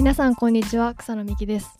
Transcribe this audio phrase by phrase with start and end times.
[0.00, 1.76] 皆さんこんにちは草野みきです。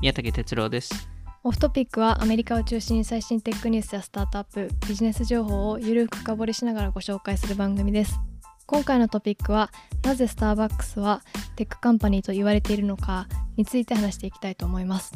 [0.00, 1.06] 宮武哲郎です。
[1.44, 8.18] オフトピックはアメリカを中心に最新テックニュースやスタートアップビジネス情報をゆるく深掘りしながらご紹介する番組です。
[8.64, 9.70] 今回のトピックは
[10.02, 11.20] なぜスターバックスは
[11.56, 15.12] tech company と言われているのかについて話していきたいと思います。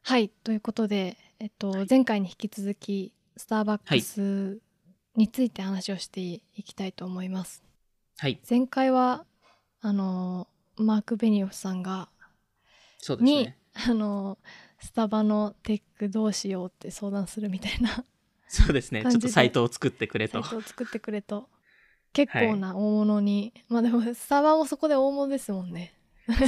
[0.00, 4.62] はいということで、えっと、前回に引き続きスターバックス
[5.14, 7.65] について話をしていきたいと思います、
[8.18, 9.26] はい、前回は
[9.82, 12.08] あのマーク・ベニオフさんが
[12.98, 13.58] そうですに、ね。
[13.74, 14.38] あの
[14.80, 18.04] スタバのテックどうしようって相談するみたいな
[18.48, 19.02] そうですね。
[19.02, 20.50] ちょっとサイトを作ってくれとサイ。
[20.50, 21.50] トを作ってくれと
[22.14, 25.94] 結構な大物に、まあでもスタバもそこで大物ですもんね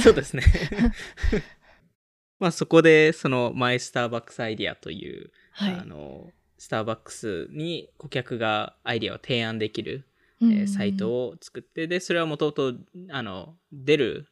[0.01, 0.43] そうですね。
[2.39, 10.08] まあそこで、そのマイスターバックスアイディアという、はいあの、スターバックスに顧客がアイディアを提案できる、うん
[10.41, 12.73] えーサイトを作って、で、それはもともと、
[13.09, 14.27] あの、デル、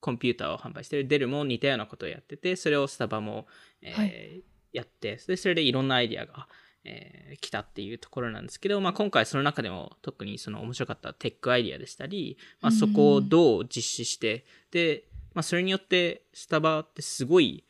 [0.00, 1.06] コンピューターを販売してる。
[1.06, 3.46] デルも似たようなことをやってて、それをスタバも、
[3.82, 4.42] えーはい。
[4.72, 6.48] やって、でそれでいろんなアイディアが、
[6.84, 17.64] えー来たっていうところなんですけど、まあ、今回その中でも特にその面白かったテックアイディアでしたり、まあ、そこをどう実施して、で、まあ、それによってスタバってすごい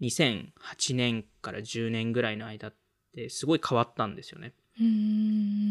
[0.00, 2.74] 2008年から10年ぐらいの間っ
[3.14, 4.52] てすごい変わったんですよね。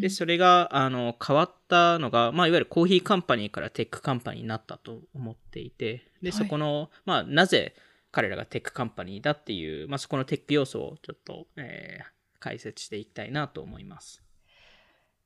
[0.01, 7.75] で、それが、あの、変わったのが、まあ、いわゆる coffee company から tech company になったと思っていて、で、はいそこの、まあ、なぜ
[8.11, 12.05] 彼らが tech company だっていう、まあ、そこのテック要素をちょっと、えー
[12.41, 14.23] 解説していきたいなと思います。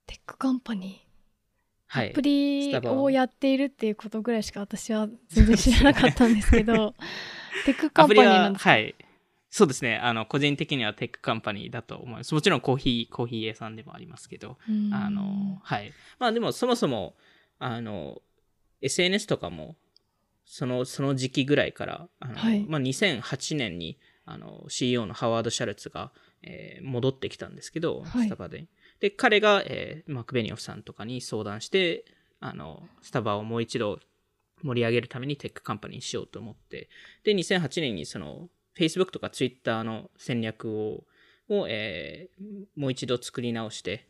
[0.08, 2.22] テックカンパニー、はいアプ。
[2.24, 6.96] リをやっているっていうことぐらいしか私は全然知らなかったんですけど
[7.68, 8.72] tech company なんですか？
[8.72, 8.96] はい。
[9.56, 9.98] そうですね。
[9.98, 12.34] あの、個人的には tech company だと思います。
[12.34, 14.58] もちろんコーヒー、コーヒー屋さんでもありますけど、
[14.92, 15.94] あの、はい。
[16.18, 17.14] まあでもそもそも、
[17.60, 18.24] あの、
[18.82, 19.76] SNS とかも、
[20.44, 26.12] その、その時期ぐらいから、あのはいまあ2008年に、あの、CEO のハワード・シュルツが、
[26.42, 28.66] えー戻ってきたんですけど、はいスタバで。
[29.02, 32.06] で、彼が、えーマークベニオフさんとかに相談して、
[32.40, 34.00] あの、スタバをもう一度
[34.64, 36.90] 盛り上げるために tech company にしようと思って、
[37.24, 41.04] で、2008年にその、Facebook とか Twitter の戦略を、
[41.50, 42.44] を、えー
[42.76, 44.08] もう一度作り直して、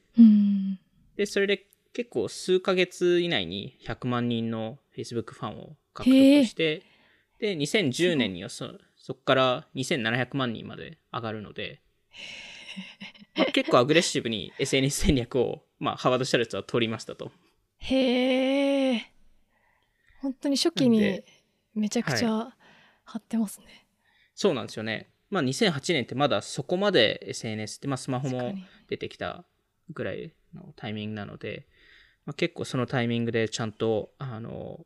[1.16, 6.84] で、それで結構数ヶ月以内に100万人の Facebook ファンを獲得して、
[7.40, 11.82] で、2010年にはそそこから2700万人まで上がるので、
[13.36, 17.32] まあ結構アグレッシブに SNS 戦略を、まあ、ハワード・シャルツは取りましたと。
[17.80, 19.12] へえ
[20.22, 21.22] 本当に初期に
[21.76, 22.56] めちゃくちゃ
[23.04, 23.83] 張ってますね、
[24.36, 25.10] そうなんですよね。
[25.30, 28.54] まあ、2008年ってまだそこまで SNS って、まあ、スマホも
[28.88, 29.46] 出てきた
[29.90, 31.68] ぐらいのタイミングなので、
[32.26, 34.86] まあ、結構そのタイミングでちゃんと、あの、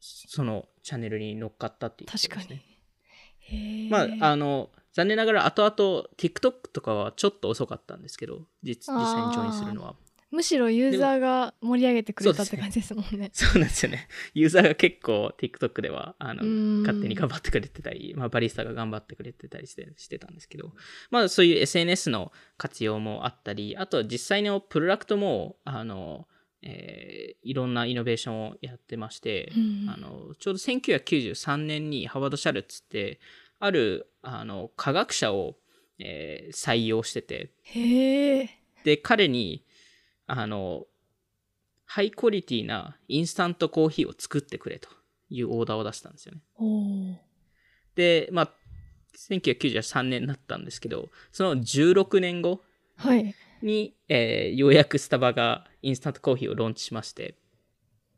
[0.00, 2.62] そのチャンネルに乗っかったっていう確かね。
[3.90, 9.96] まあ、あの、残念ながら後々 TikTok とかはちょっと遅かったんですけど、実実際にジョインするのは。
[10.34, 13.30] むしろユーザーが盛り上げてくれたって感じですもんね。
[13.32, 14.08] そうなんですよね。
[14.34, 16.42] ユーザーが結構 TikTok では、あの
[16.82, 20.72] 勝手に頑張ってくれてたり、まあ、バリスタが頑張ってくれてたりしてしてたんですけど、
[21.10, 26.26] まあ、そういう SNS の活用もあったり、あと実際のプロダクトも、あの、
[26.62, 33.20] えーいろんなイノベーションをやってまして、うんあのちょうど1993年にハワード・シャルツって、
[33.60, 35.56] あるあの科学者を、
[35.98, 39.64] えー採用してて、へえで、彼に、
[40.26, 40.86] あの、
[41.84, 44.88] ハイクオリティなインスタントコーヒーを作ってくれと
[45.28, 47.20] いうオーダーを出したんですよね。
[47.94, 48.50] で、まあ、
[49.30, 52.62] 1993年になったんですけど、その16年後
[52.96, 53.34] はい。
[53.62, 57.36] に、えーようやくスタバがインスタントコーヒーをローンチしまして、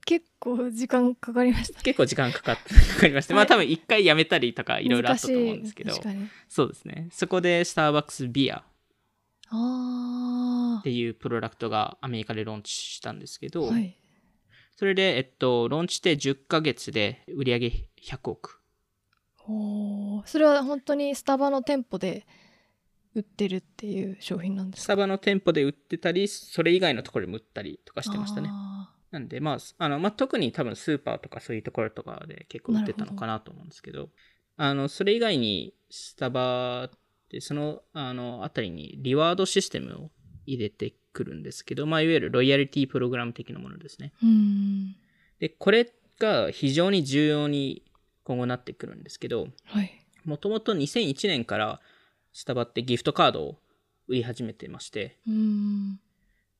[0.04, 5.94] 結構時間かかりました結構時間かかっかかりまして、まあ多分一回やめたりとかいろいろあったと思うんですけど。
[6.48, 7.08] そうですね。
[7.10, 8.64] そこでスターバックスビア
[9.46, 13.96] っあていうプロダクトがアメリカでローンチしたんですけど、あはい。
[14.76, 17.66] それで、えっと、ローンチして10ヶ月で売り上げ
[18.02, 18.60] 100億。
[20.26, 22.26] それは本当にスタバの店舗で
[23.14, 24.84] 売ってるっていう商品なんですか？
[24.84, 28.48] スタバの店舗で売ってたり、それ以外のところでも売ったりとかしてましたね。
[28.50, 34.10] あなんで、まあ、あの、まあ、特に多分スーパーとかそういうところとかで結構売ってたのかなと思うんですけど、
[34.56, 36.90] あの、それ以外にスタバ
[37.26, 40.10] ってその、あの、あたりにリワードシステムを
[40.46, 44.12] 入れてくるんですけど、まあ、いわゆるロイヤリティプログラム的なものですね。
[45.40, 47.82] で、これが非常に重要に
[48.24, 49.92] 今後なってくるんですけど、はい
[50.26, 51.80] もともと2001年から
[52.32, 53.58] スタバってギフトカードを
[54.08, 56.00] 売り始めてまして、うん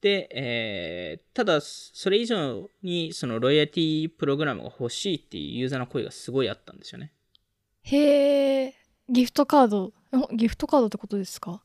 [0.00, 7.12] で、えー、ただ、それ以上にそのロイヤリティプログラムが欲しいっていうユーザーの声がすごいあったんですよね。
[7.82, 8.74] へえ、
[9.08, 9.92] ギフトカード、
[10.34, 11.62] ギフトカードってことですか？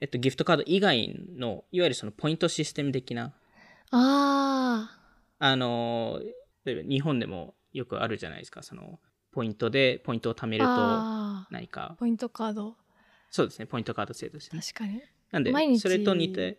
[0.00, 3.34] えっと、ギフトカード以外の、いわゆるそのポイントシステム的な。
[3.90, 5.00] ああ。
[5.38, 6.20] あの、
[6.64, 8.98] 例えば日本でもよくあるじゃないですか、その、
[9.32, 10.70] ポイントで、ポイントを貯めると
[11.50, 11.96] 何か。
[11.98, 12.76] ポイントカード。
[13.30, 14.60] そうですね、ポイントカード制度ですね。
[14.60, 15.02] 確かに。
[15.30, 16.58] なんで、それと似て、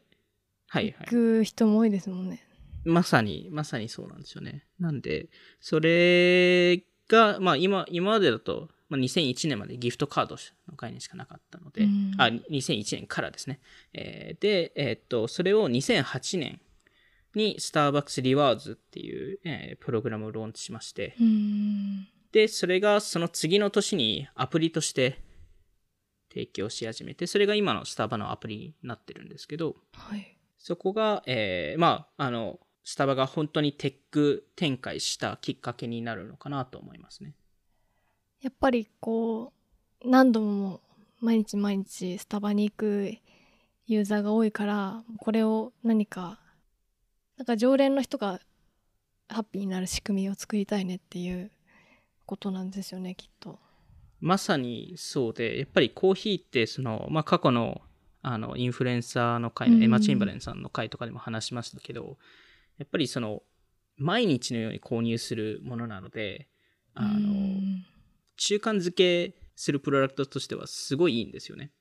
[0.68, 0.94] はいはい。
[1.02, 2.44] 行く人も多いですもんね。
[2.86, 4.66] まさに、まさにそうなんですよね。
[4.80, 13.60] なんで、それが、まあ今、今までだと、まあ、2001年までギフトカードの概念しかなかったので、うん、あ、2001年からですね。
[13.94, 16.62] えー、で、えー、っと、それを2008年
[17.36, 25.22] にスターバックスリワーズっていう、えー、プログラムをローンチしまして、うん、で、それがその次の年にアプリとして
[26.30, 37.36] 提供し始めて、それが今のスタバのアプリになってるんですけど、はい、そこが、えー、まあ、あの、スタバが本当にテック展開したきっかけになるのかなと思いますね。
[38.42, 39.54] やっぱりこ
[40.04, 40.82] う何度も
[41.20, 43.12] 毎日毎日スタバに行く
[43.88, 46.40] ユーザーが多いからこれを何か
[47.38, 48.40] なんか常連の人が
[49.30, 51.52] ハッピーになる仕組みを作りたいねっていう
[52.26, 53.60] ことなんですよねきっと。
[54.20, 57.82] まさにそうでやっぱりコーヒーってその、まあ、過去の
[58.24, 62.18] あのインフルエンサーの会のエマ・チンバレンさんの会とかでも話しましたけど、
[62.78, 63.42] やっぱりその
[63.96, 66.48] 毎日のように購入するものなので
[66.94, 67.80] あの、
[68.38, 71.72] 習慣づけするプロダクトとしてはすごいいいんですよね。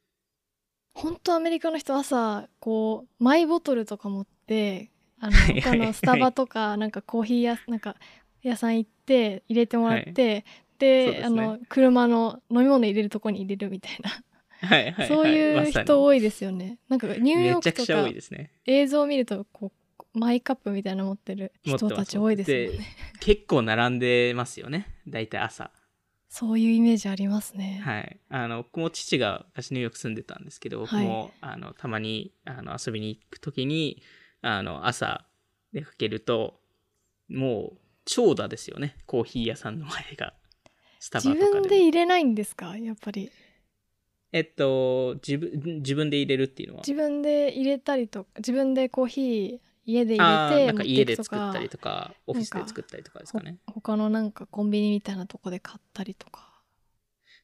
[0.95, 7.97] 本当アメリカの人朝こうマイボトルとか持ってあの他のスタバとかなんかコーヒー屋なんか
[8.43, 10.45] 屋さん行って入れてもらって、はい、
[10.79, 14.11] で、ね、あの車の飲み物入れるとこに入れるみたいな。
[14.59, 16.79] はいはいはい、そういう人多いですよね。
[16.89, 19.71] なんかニューヨークとか映像を見るとこ
[20.15, 22.87] うマイカップみたいなの持ってる人たち多いですよね。
[23.21, 24.95] 結構並んでますよね。
[25.07, 25.71] 大体朝。
[26.39, 27.81] そういうイメージありますね。
[27.83, 28.21] はい。
[28.29, 34.03] あの、僕も父が私ニューヨーク住んでたんですけど、僕も、はい、あの、たまに、あの、遊びに行くときに、
[34.43, 35.25] あの、朝
[35.73, 36.61] 出かけると、
[37.31, 38.97] もう、長蛇ですよね。
[39.07, 40.35] コーヒー屋さんの前が。
[41.01, 41.41] スタバとかで。
[41.41, 42.77] 自分で入れないんですか？
[42.77, 43.31] やっぱり。
[44.33, 46.83] えっと、自分、自分で入れるっていうのは？
[46.87, 53.59] 自分で入れたりとか、自分でコーヒー家で入れてなんか家で作ったりとかオフィスで作ったりとかですかね。
[53.67, 56.61] 他のなんかコンビニみたいなとこで買ったりとか。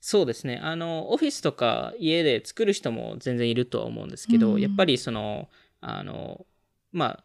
[0.00, 0.58] そうですね。
[0.60, 5.48] あのオフィスとか家で作る人も全然いるとは思うんですけど、うん、やっぱりその
[5.80, 6.44] あの
[6.90, 7.24] まあ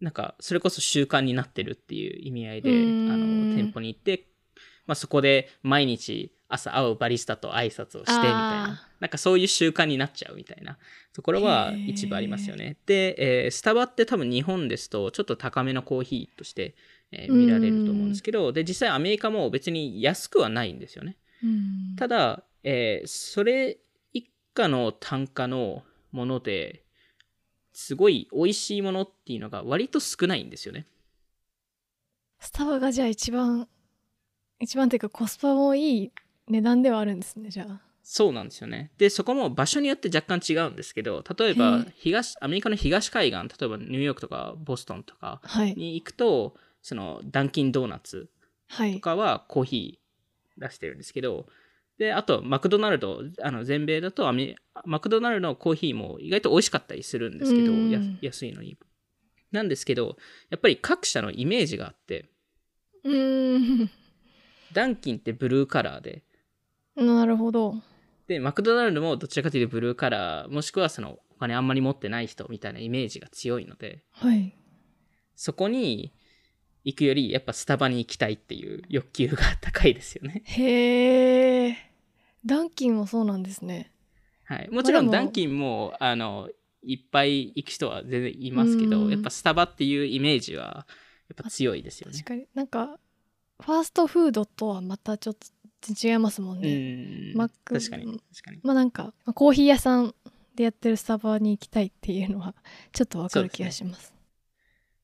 [0.00, 4.28] なんかそれこそ習慣になってるっていう意味合いで、あの店舗に行って、
[4.86, 8.88] まあ、そこで毎日朝会うバリスタと挨拶をしてみたいな。
[9.00, 10.78] なんかそういう習慣になっちゃうみたいな
[11.12, 12.76] ところは一部ありますよね。
[12.86, 16.74] で、えー、スタバって多分日本ですとちょっと高めのコーヒーとして、
[17.12, 21.16] えー、見られると思うんですけど、で、実際アメリカも別に安くはないんですよね。
[21.96, 23.78] ただ、えー、それ
[24.12, 25.82] 一家の単価の
[26.12, 26.82] もので
[27.72, 30.86] すごい美味しいものっていうのが割と少ないんですよね。
[32.40, 33.68] スタバがじゃあ一番、
[34.60, 36.12] 一番っていうかコスパもいい
[36.48, 37.80] 値段ではあるんですねじゃあ。
[38.08, 38.92] そうなんですよね。
[38.98, 45.40] でそこも場所によって若干違うんですけど例えば東アメリカの東海岸例えばニューヨークとかボストンとか
[45.74, 48.28] に行くと、はい、そのダンキンドーナツ
[48.68, 51.44] とかはコーヒー出してるんですけど、はい、
[51.98, 57.72] であとマクドナルドあの全米だとアメマクドナルドのコーヒーも意外と美味しかったりするんですけど
[58.22, 58.78] 安いのに。
[59.50, 60.16] なんですけど
[60.50, 62.26] やっぱり各社のイメージがあって
[63.02, 63.90] うん。
[64.72, 66.22] ダンキンってブルーカラーで
[66.96, 67.74] なるほど。
[68.26, 74.56] で、マクドナルドもどちらかというとブルーカラー、もしくはそのお金あんまり持ってない人みたいなイメージが強いので、はい。
[75.34, 76.12] そこに
[76.84, 80.42] 行くより、やっぱスタバに行きたいっていう欲求が高いですよね。
[80.44, 81.76] へえ。
[82.44, 83.92] ダンキンもそうなんですね。
[84.44, 84.68] はい。
[84.70, 86.48] もちろんダンキンも、あの、
[86.82, 90.86] いっぱい行く人は全然いますけど、やっぱスタバっていうイメージは、
[91.28, 92.16] やっぱ強いですよね。
[92.16, 92.46] 確かに。
[92.54, 93.00] なんか、
[93.60, 95.48] ファーストフードとはまたちょっと
[95.80, 97.32] 然違いますもんね。
[97.34, 98.60] マック確かに確かに。
[98.62, 100.14] まあなんかコーヒー屋さん
[100.54, 102.54] でやってるスタバに行きたいっていうのは
[102.92, 104.12] ちょっとわかる気がします。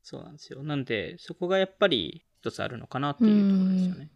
[0.03, 0.63] そうなんですよ。
[0.63, 4.11] なんでそこがやっぱり一つあるのかなっていうところですよね。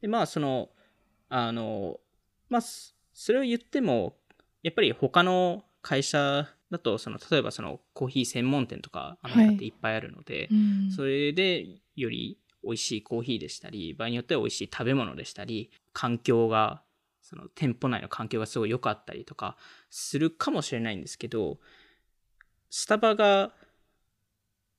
[0.00, 0.70] でまあその
[1.28, 1.98] あの
[2.48, 4.16] まあそれを言っても
[4.62, 16.82] やっぱり他の会社だとその例えばそのコーヒー専門店とかアメリカっていっぱいあるので、はい、それでより美味しいコーヒーでしたり、場合によっては美味しい食べ物でしたり、環境が、
[17.22, 19.56] その店舗内の環境がすごい良かったりとか
[19.90, 21.58] するかもしれないんですけど、
[22.70, 23.52] スタバが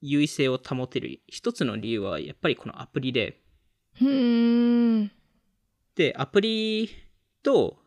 [0.00, 3.40] 優位性を保てる一つの理由はやっぱりこのアプリで、
[4.00, 5.10] うーん。
[5.94, 6.90] で、アプリ
[7.42, 7.78] と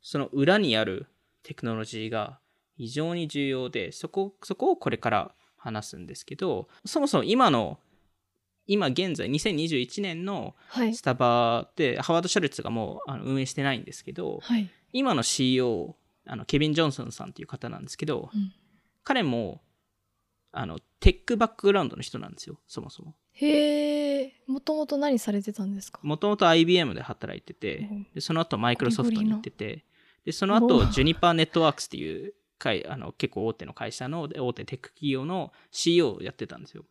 [0.00, 1.06] その裏にある
[1.42, 2.38] テクノロジーが
[2.76, 7.78] 非常に重要で、そこ、そこをこれから話すんですけど、そもそも今の、
[8.66, 11.02] 今現在2021年のはいス。
[11.02, 14.70] タバってハワード・シャルツがもうあの運営してないんですけど、はい。
[14.92, 18.52] 今の CEO、あのケビン・ジョンソンさんという方なんですけど、うん
[19.06, 19.60] 彼も
[20.50, 23.14] あのテックバックグラウンドの人なんですよ、そもそも。
[23.32, 24.32] へえ。
[24.46, 26.00] もともと何されてたんですか？
[26.02, 29.84] もともと IBM で働いててうん、でその後マイクロソフトに行ってて、
[30.24, 36.86] でそのお後ージュニパーネットワークスっていう会あの結構大手の会社の大手テック企業の CEO をやってたんですよ。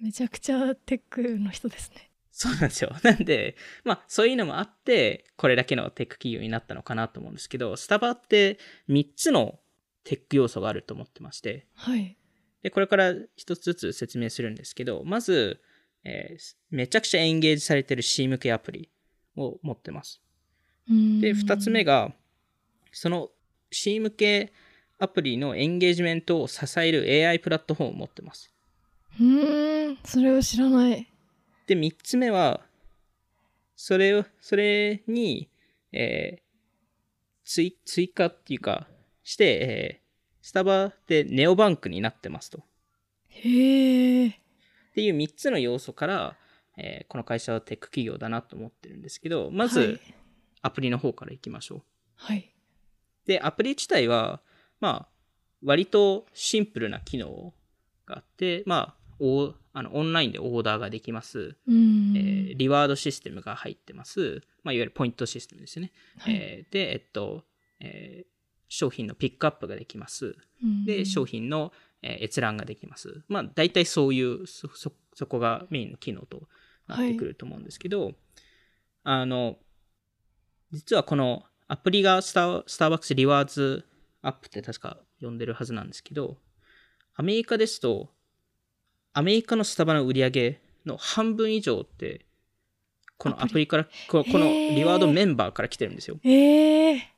[0.00, 2.10] めちゃくちゃテックの人ですね。
[2.30, 2.94] そうなんですよ。
[3.02, 9.58] なんで、まあそういうのもあって、これだけのテック企業になったのかなと思うんですけど、スタバって3つの
[10.04, 12.16] テック要素があると思ってまして、はい。
[12.62, 15.62] で、これから一つずつ説明するんですけど、まず、
[16.04, 18.90] えーめちゃくちゃエンゲージされてる C 向けアプリ
[19.36, 20.20] を持ってます。
[20.88, 22.08] で、二つ目が。
[22.08, 22.14] が、
[22.92, 23.30] その
[23.70, 24.52] C 向け
[24.98, 28.52] アプリのエンゲージメントを支える AI プラットフォームを持ってます。
[29.20, 29.98] うーん。
[30.04, 31.06] それを知らない。
[31.66, 32.60] で、三つ目は、
[33.74, 35.48] それを、それに、
[35.92, 36.46] えー
[37.44, 38.88] 追、追加っていうか、
[39.22, 40.06] して、えー
[40.42, 42.62] スタバでネオバンクになってますと。
[43.30, 44.28] へえ。
[44.28, 44.32] っ
[44.94, 46.36] ていう3つの要素から、
[46.76, 50.00] えーこの会社はテック企業だなと思ってるんですけど、まずはい
[50.62, 51.82] アプリの方からいきましょう。
[52.16, 52.52] はい。
[53.26, 54.40] で、アプリ自体は、
[54.80, 55.08] まあ、
[55.64, 57.54] 割とシンプルな機能
[58.04, 62.16] があって、まあ、おあのオンラインでオーダーができます、うーん。
[62.16, 64.40] えーリワードシステムが入ってます。
[64.62, 65.92] まあ、いわゆるポイントシステムですよね。
[66.18, 67.44] はいえーで、えっと、
[67.80, 68.36] えー
[68.68, 70.36] 商品のピックアップができます。
[70.62, 73.22] うんで、商品の、えー閲覧ができます。
[73.28, 76.48] まあ、大体そういう、そ、そ、そこがメインの機能と
[76.88, 78.14] なってくると思うんですけど、
[79.04, 79.58] あの、
[80.72, 83.84] 実はこのアプリがスター、スターバックスリワーズ
[84.22, 86.38] アップって確か呼んでるはずなんですけど、
[87.14, 88.10] アメリカですと、
[89.18, 92.26] アメリカのスタバの売り上げの半分以上って、
[93.16, 96.18] このアプリから、ここのリワードメンバーから来てるんですよ。
[96.22, 97.12] ええ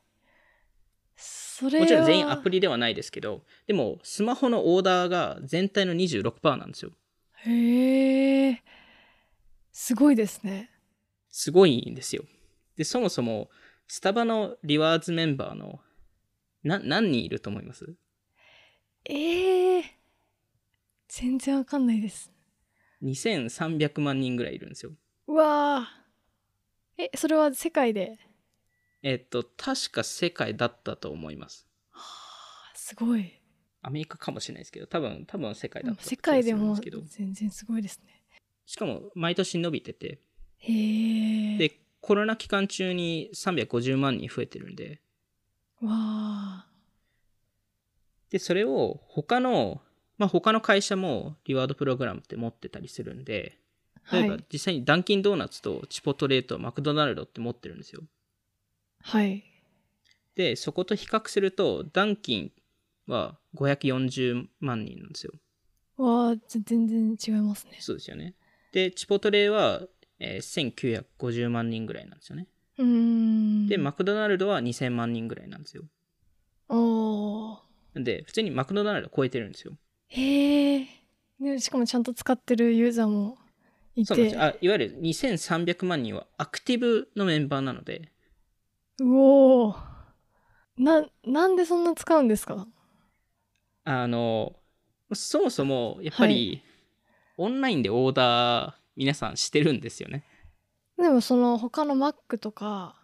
[1.16, 1.82] それは。
[1.82, 6.92] もちろん全員アプリではないですけど、でもスマホのオーダーが全体の26%なんですよ。
[7.34, 8.62] へえ
[9.72, 10.70] すごいですね。
[11.32, 12.22] すごいんですよ。
[12.76, 13.50] で、そもそも、
[13.88, 15.80] スタバのリワーズメンバーの、
[16.62, 17.92] な、何人いると思います？
[19.04, 19.97] ええ
[21.08, 22.30] 全然わかんないです
[23.02, 24.92] ?2300 万人ぐらいいるんですよ。
[25.26, 26.04] うわあ
[26.96, 28.18] えそれは世界で？
[29.02, 31.68] えっと、確か世界だったと思います。
[31.90, 33.40] はあすごい。
[33.80, 38.22] アメリカかもしれないですけど、多分、多分世界だった世界でも全然すごいですね。
[38.66, 40.20] しかも毎年伸びてて、
[40.58, 45.00] へえで、コロナ期間中に350万人増えてるんで、
[45.80, 46.68] わあ
[48.30, 49.80] で、それを他の、
[50.18, 53.58] まあ、他の会社もリワードプログラムって持ってたりするんで、
[54.12, 58.02] 例えばはい実際にダンキンドーナツとチポトレーとマクドナルドって持ってるんですよ。
[59.02, 59.44] はい
[60.34, 62.52] で、そこと比較すると、ダンキン
[63.08, 65.32] は540万人なんですよ。
[65.96, 68.34] わあぜ全然違いますねそうですよね。
[68.72, 69.82] で、チポトレは、
[70.20, 72.46] えー1950万人ぐらいなんですよね。
[72.78, 75.84] うーんで、マクドナルドは2000万人ぐらいなんですよ。
[76.68, 77.58] おー
[77.94, 79.76] なんで、普通にマクドナルド超えてるんですよ。
[80.08, 80.86] へえ
[81.40, 83.38] でしかもちゃんと使ってるユーザーも
[83.94, 84.06] いて。
[84.06, 84.34] そうなんです。
[84.34, 84.42] よ。
[84.42, 88.12] あ、いわゆる2300万人はアクティブのメンバーなので、
[89.00, 89.76] うおー。
[90.78, 92.66] ななんでそんな使うんですか？
[93.84, 94.56] あの、
[95.14, 96.62] そもそも、やっぱり、
[97.36, 100.24] オンラインでオーダー、皆さんしてるんですよね。
[100.96, 102.96] でもその他のマックとか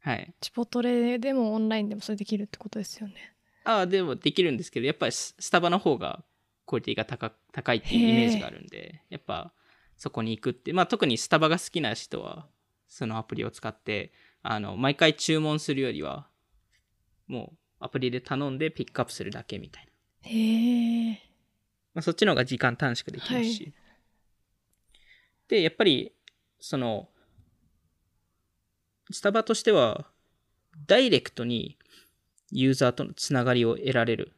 [0.00, 0.34] はい。
[0.40, 3.34] チポトレでもオンラインでもそれできるってことですよね。
[3.64, 6.24] ああ、でもできるんですけど、やっぱりススタバの方が
[6.70, 9.52] クオリティが高高いっていうイメージがあるんで、やっぱ
[9.96, 12.46] そこに行くって、まあ特にスタバが好きな人は、
[12.86, 14.12] そのアプリを使って、
[14.42, 16.28] あの、毎回注文するよりは、
[17.26, 20.30] もうアプリで頼んでピックアップするだけみたいな。
[20.30, 21.22] へえ
[21.92, 23.64] まあ、そっちの方が時間短縮できますし。
[23.64, 23.74] はい
[25.48, 26.12] で、やっぱり、
[26.60, 27.08] その、
[29.10, 30.06] スタバとしては、
[30.86, 31.76] ダイレクトに
[32.52, 34.32] ユーザーとのつながりを得られる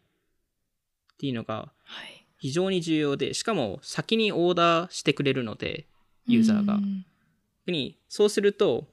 [1.12, 5.86] っていうのがはい非常に重要で、しかも先にオーダーしてくれるので、
[6.26, 6.80] ユーザーが
[7.68, 8.88] にそうすると、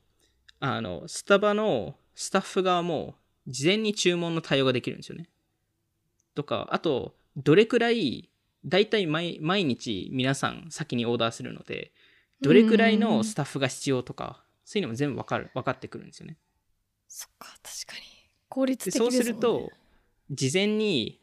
[0.59, 3.15] あの、スタバのスタッフ側も
[3.47, 5.29] 事前に注文の対応ができるんですよね。
[6.35, 8.29] とか、あと、どれくらい
[8.67, 11.91] 大体毎毎日皆さん先にオーダーするので、
[12.41, 16.37] どれくらいのスタッフが必要とか、そういうのも全部わかる、分かってくるんですよね。
[17.07, 18.05] そっか、確かに。
[18.47, 19.09] 効率で的ね。
[19.09, 19.71] そうすると、
[20.29, 21.19] 事前に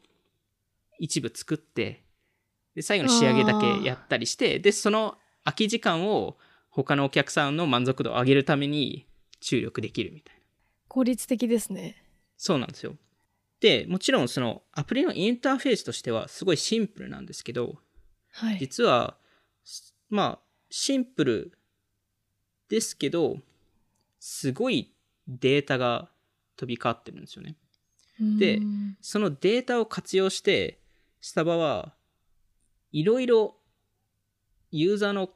[0.98, 2.05] 一部作って、
[2.76, 6.36] で、最後の仕上げだけやったりして、で、その空き時間を
[6.68, 9.08] 他のお客さんの満足度を上げるために
[9.40, 10.42] 注力できるみたいな。
[10.86, 11.96] 効率的ですね。
[12.36, 12.94] そうなんですよ。
[13.60, 17.76] で、もちろんそのアプリのインターフェースとしてはすごいシンプルなんですけど、
[18.32, 18.58] はい。
[18.58, 19.16] 実は、
[19.64, 21.58] すまあ、シンプル
[22.68, 23.38] ですけど、
[24.20, 24.92] すごい
[25.26, 26.10] データが
[26.56, 27.56] 飛び交ってるんですよね。
[28.38, 30.78] でうんそのデータを活用して、
[31.22, 31.94] スタバは
[32.96, 33.56] いろいろ
[34.70, 35.28] ユーザーの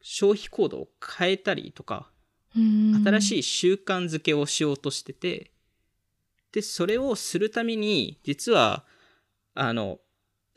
[0.00, 2.10] 消費行動を変えたりとか、
[2.56, 5.50] うん新しい習慣づけをしようとしてて、
[6.52, 8.86] で、それをするために、実は、
[9.54, 9.98] あの、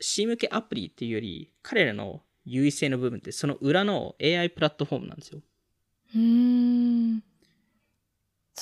[0.00, 5.40] C 向けアプリっていうより、彼らの優位性の部分って、その裏の AI プラットフォームなんですよ。
[6.14, 6.20] うー
[7.16, 7.22] ん。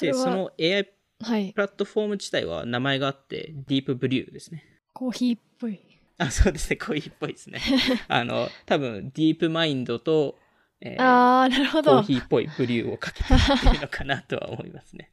[0.00, 1.52] で、はその AI プはい。
[1.54, 4.64] ラットフォーム自体は名前があって、ディープブリューですね。
[4.92, 5.85] コーヒーっぽい。
[6.18, 7.60] あ、そうですね、コーヒーっぽいですね。
[8.08, 10.38] あの、多分、ディープマインドと、
[10.80, 12.02] えーああ、なるほコーど。
[12.02, 15.10] ヒーっぽいブリューをかけてるっていうのかなとは思いますね。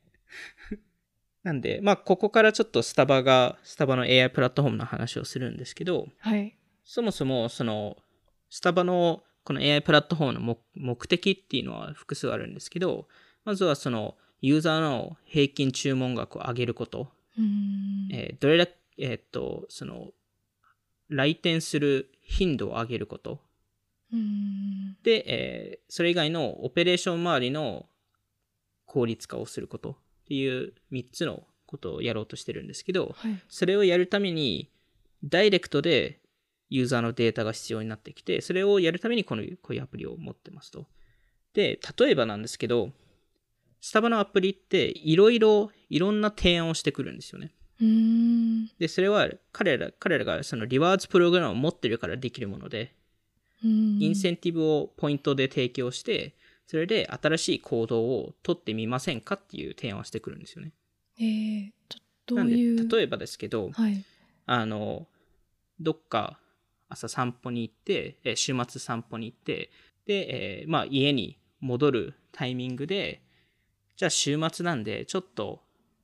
[1.44, 6.58] なんで、まあ、ここからちょっとスタバが、スタバの AI プラットフォームの話をするんですけど、はい。
[6.86, 7.98] そもそも、その、
[8.50, 13.08] スタバのこの AI プラットフォームの目目的っていうのは複数あるんですけど、
[13.44, 17.12] まずはその、ユーザーの平均注文額を上げること。
[18.12, 20.12] えーどれだけ、えーっと、その、
[21.16, 23.40] 来店する頻度を上げること。
[25.04, 27.86] で、えーそれ以外のオペレーション周りの
[28.86, 29.96] 効率化をすることっ
[30.28, 33.40] ていう3つのことをやろうとしてるんですけど、はい。
[33.48, 34.72] それをやるために、
[35.24, 36.20] ダイレクトで
[36.70, 40.88] ユーザーのデータが必要になってきて、それをやるためにこの、こういうアプリを持ってますと。
[41.54, 42.92] で、例えばなんですけど、
[43.82, 47.54] スタバのアプリっていろいろ、いろんな提案をしてくるんですよね。
[48.80, 52.94] で、それは彼ら、彼らがそのリワーズプログラムを持ってるからできるもので、
[53.64, 56.36] インセンティブをポイントで提供して、
[56.68, 60.72] それで新しい行動を取ってみませんかっていう提案をしてくるんですよね。
[61.20, 62.90] えー、とどなんで、ういう？
[62.90, 64.04] 例えばですけど、はい。
[64.46, 65.08] あの、
[65.80, 66.40] どっか
[66.90, 69.72] 朝散歩に行って、えー週末散歩に行って、
[70.06, 73.22] で、えーまあ家に戻るタイミングで、
[73.96, 75.63] じゃあ週末なんで、ちょっと、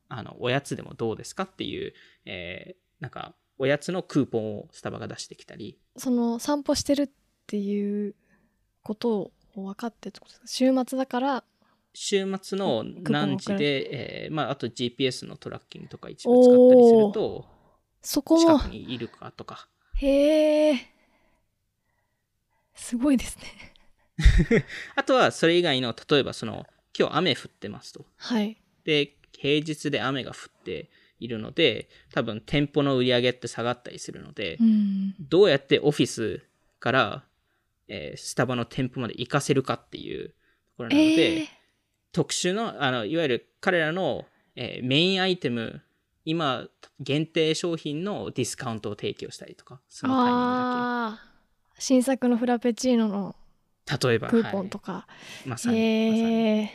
[0.10, 1.93] あの、おやつでもどうですかっていう、
[2.26, 7.10] えーなんか、おやつのクーポンをスタバが出してきたり、その散歩してるっ
[7.48, 8.15] ていう
[8.84, 10.48] ことを分かってってことですか？
[10.48, 11.43] 週末だから
[11.93, 17.45] 週末の何時で、えーまあ、あと GPS のトラッキングとか一部使ったりすると、
[18.02, 20.93] そこも近くにいるかとか、へえ
[22.76, 23.43] すごいですね。
[24.95, 26.65] あとはそれ以外の、例えばその、
[26.98, 28.06] 今日雨降ってますと。
[28.17, 28.58] はい。
[28.84, 30.89] で、平日で雨が降って
[31.20, 36.42] いるので、多分店舗の売り上げって下がったりするので、うんどうやってオフィス
[36.80, 37.24] から、
[37.88, 40.34] えースタバの店舗まで行かせるかっていうと
[40.78, 41.48] ころなので、えー、
[42.12, 45.82] 特殊の、あの、いわゆる彼らの、えーメインアイテム、
[46.26, 46.68] 今、
[47.00, 51.30] 限定商品のディスカウントを提供したりとか、そのタイミングああ
[51.80, 53.36] 新作のフラペチーノの
[53.86, 54.08] だけ。
[54.08, 54.86] 例えば、クーポンとか。
[54.94, 55.08] か、
[55.46, 56.12] まさに。
[56.12, 56.70] まさに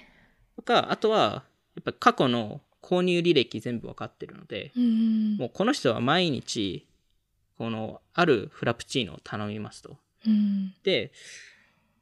[0.56, 1.44] とか、あとは、
[1.76, 6.86] やっぱ過去の購入履歴全部わかってるので、うんもうこの人は毎日、
[7.56, 9.96] この、あるフラプチーノを頼みますと。
[10.26, 11.12] うんで、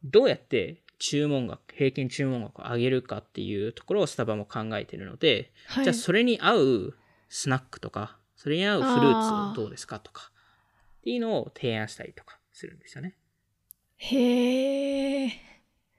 [0.05, 6.95] どうやって注文額、平均注文額を上げるかっていうところをスタバも考えてるので、はいじゃあそれに合う
[7.29, 10.31] スナックとか、それに合うフルーツをどうですかとか、
[11.01, 13.15] っていうのを提案したりとかするんですよね。
[13.97, 15.33] へえ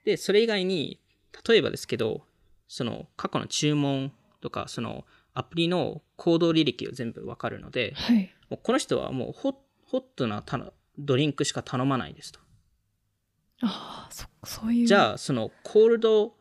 [0.04, 1.00] で、それ以外に、
[1.48, 2.26] 例えばですけど、
[2.74, 5.06] その過去の注文とか、その
[5.36, 9.56] アプリの行動履歴を全部わかるので、はいもうこの人はもうホ
[9.86, 12.40] ホットなたのドリンクしか頼まないですと。
[13.62, 16.34] ああそそういうじゃあ、そのコールド、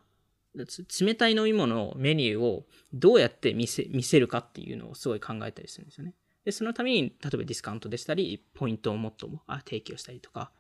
[0.67, 2.65] つ冷たい飲み物のメニューを
[2.95, 6.15] どうやって見せ見せるかっていうのをすごい考えたりするんですよね。
[6.47, 10.51] で、そのために、例えばディスカウントでしたり、ポイントをもっともあ提供したりとか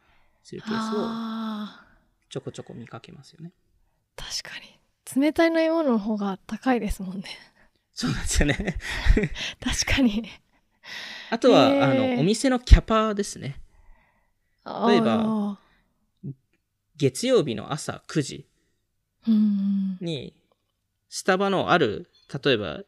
[0.42, 1.06] するケースを
[2.28, 3.52] ちょこちょこ見かけますよね。
[4.16, 4.71] 確かに
[5.16, 7.24] 冷たい飲み物の方が高いですもんね。
[7.92, 8.78] そうなんですよね。
[9.60, 10.28] 確かに。
[11.30, 11.82] あとは、へー。
[11.82, 13.60] あの、お店のキャパですね。
[14.64, 15.58] 例えばあ
[16.96, 18.46] 月曜日の朝9時
[20.00, 20.36] に、
[21.08, 22.10] スタバのある、
[22.42, 22.82] 例えば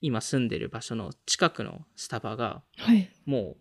[0.00, 3.10] 今住んでる場所の近くのスタバが、はい。
[3.26, 3.56] もう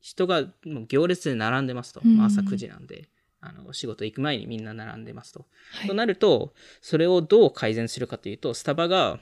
[0.00, 3.08] 人がもう行列で並んでますと、朝9時なんで
[3.48, 5.46] あの仕事行く前にみんな並んでますと。
[5.72, 9.18] はいとなるとそれをどう改善するかというとスタバが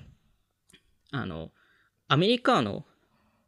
[1.10, 1.50] あの
[2.08, 2.84] アメリカーノ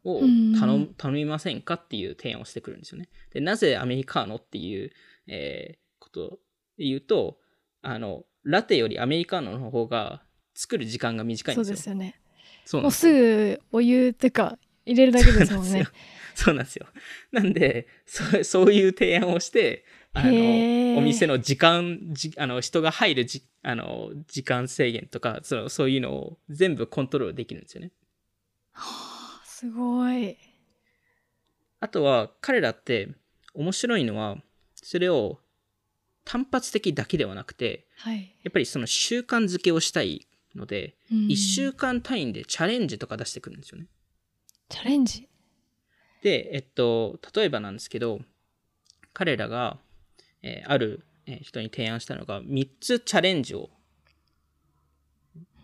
[0.03, 3.09] を頼む頼みませんかっていう提案をしてくるんですよね。
[3.31, 4.91] でなぜアメリカーノっていう、
[5.27, 6.39] えーこと
[6.77, 7.37] で言うと
[7.81, 10.21] あのラテよりアメリカーノの方が
[10.53, 11.75] 作る時間が短いんそうですよ。
[11.75, 12.21] ですよね
[12.65, 15.85] そうもうすぐお湯っていうか入れるだけですもんね
[16.37, 16.85] そうなんですよ。
[17.31, 19.83] なんで、そ そういう提案をして、
[20.19, 27.91] あの、お店の時間、じあの、人が入るじあの時間制限とかその、そういうのを全部コントロールできるんですよね。
[28.71, 30.37] はあすごい。
[31.79, 33.09] あとは、彼らって
[33.53, 34.37] 面白いのは、
[34.75, 35.39] それを
[36.23, 41.17] 単発的だけではなくて、はい、やっぱりその習慣づけをしたいので、うん。
[41.27, 43.87] 1週間単位でチャレンジとか出してくるんですよね。
[44.69, 45.27] チャレンジ？
[46.21, 48.19] で、えっと、例えばなんですけど、
[49.13, 49.79] 彼らが、
[50.43, 53.69] えーあるえー人に提案したのが、3つチャレンジを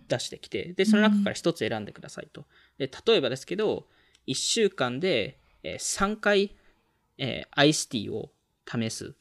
[0.07, 2.45] 出してきて、で、その中から1つ選んでくださいと。
[2.77, 3.87] で、例えばですけど、
[4.27, 6.55] 1週間で、えー3回、
[7.17, 8.31] えーアイスティーを
[8.69, 9.15] 試す。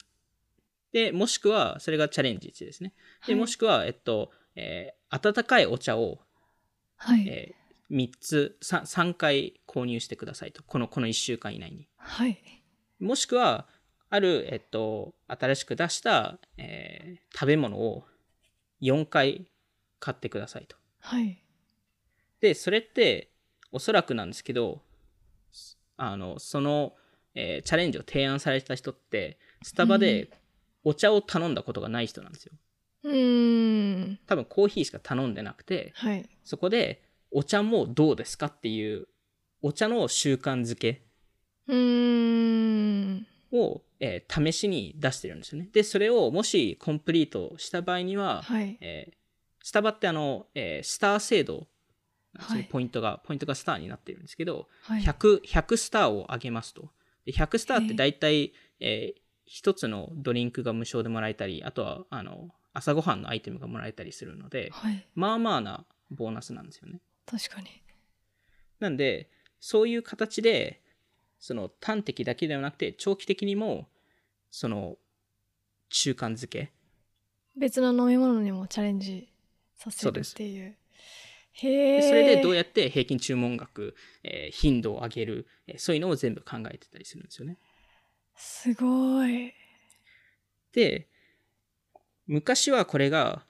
[0.91, 2.93] で、もしくは、それがチャレンジ1ですね。
[3.25, 6.19] で、はいもしくは、えっと、えー温かいお茶を
[6.97, 7.55] はい、え
[7.91, 12.41] 3つ 3, 3回購入してくださいとこのこの1週間以内にはい
[12.99, 13.67] もしくは
[14.13, 18.03] ある、えっと、新しく出した、えー食べ物を
[18.79, 19.47] 4回
[19.99, 20.75] 買ってくださいと。
[20.99, 21.43] はい。
[22.39, 23.31] でそれって
[23.71, 24.81] おそらくなんですけど
[25.97, 26.93] あのその、
[27.33, 30.29] えーチャレンジを提案された人ってスタバで
[30.83, 32.53] お茶を頼んだことがない人なんですよ。
[33.05, 34.19] うーん。
[34.27, 36.29] 多分コーヒーしか頼んでなくてはい。
[36.43, 39.07] そこで、お茶もどうですかっていう、
[39.63, 41.01] お茶の習慣づけ。
[41.67, 41.75] うー
[43.15, 45.69] んを、えー試しに出してるんですよね。
[45.71, 48.77] で、それをもしコンプリートした場合には、はい。
[48.81, 49.13] えー
[49.65, 51.67] スタバってあの、えースター制度
[52.35, 52.63] はい。
[52.63, 55.03] ポイントが、ポイントがスターになってるんですけど、はい。
[55.03, 56.91] 100, 100スターを上げますと。
[57.25, 65.05] で100スターって大体、えー一つのドリンクが無償でもらえたり、あとは、あの、朝ごはんのアイテムがもらえたりするので、はい。
[65.15, 67.01] まあまあなボーナスなんですよね。
[67.25, 67.67] 確かに。
[68.79, 70.81] なんで、そういう形で、
[71.43, 73.89] その端的だけではなくて、長期的にも、
[74.49, 74.95] その、
[75.89, 76.71] 習慣づけ。
[77.57, 79.27] 別の飲み物にもチャレンジ
[79.75, 80.77] させるっていう
[81.51, 87.57] へえでそれでどうやって平均注文額、えー頻度を上げる、えーそういうのを全部考えてたりするんですよね。
[88.37, 89.53] すごい
[90.71, 91.09] で、
[92.25, 93.45] 昔はこれが、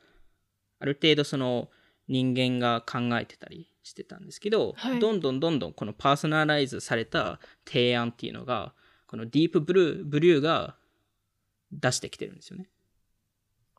[0.79, 1.69] ある程度その
[2.07, 8.73] 人間が考えてたりしてたんですけど、はいどんどんどんどんこのパーソナライズされた提案っていうのが、
[9.07, 10.75] このディープブルー、ブリューが
[11.71, 12.69] 出してきてるんですよね。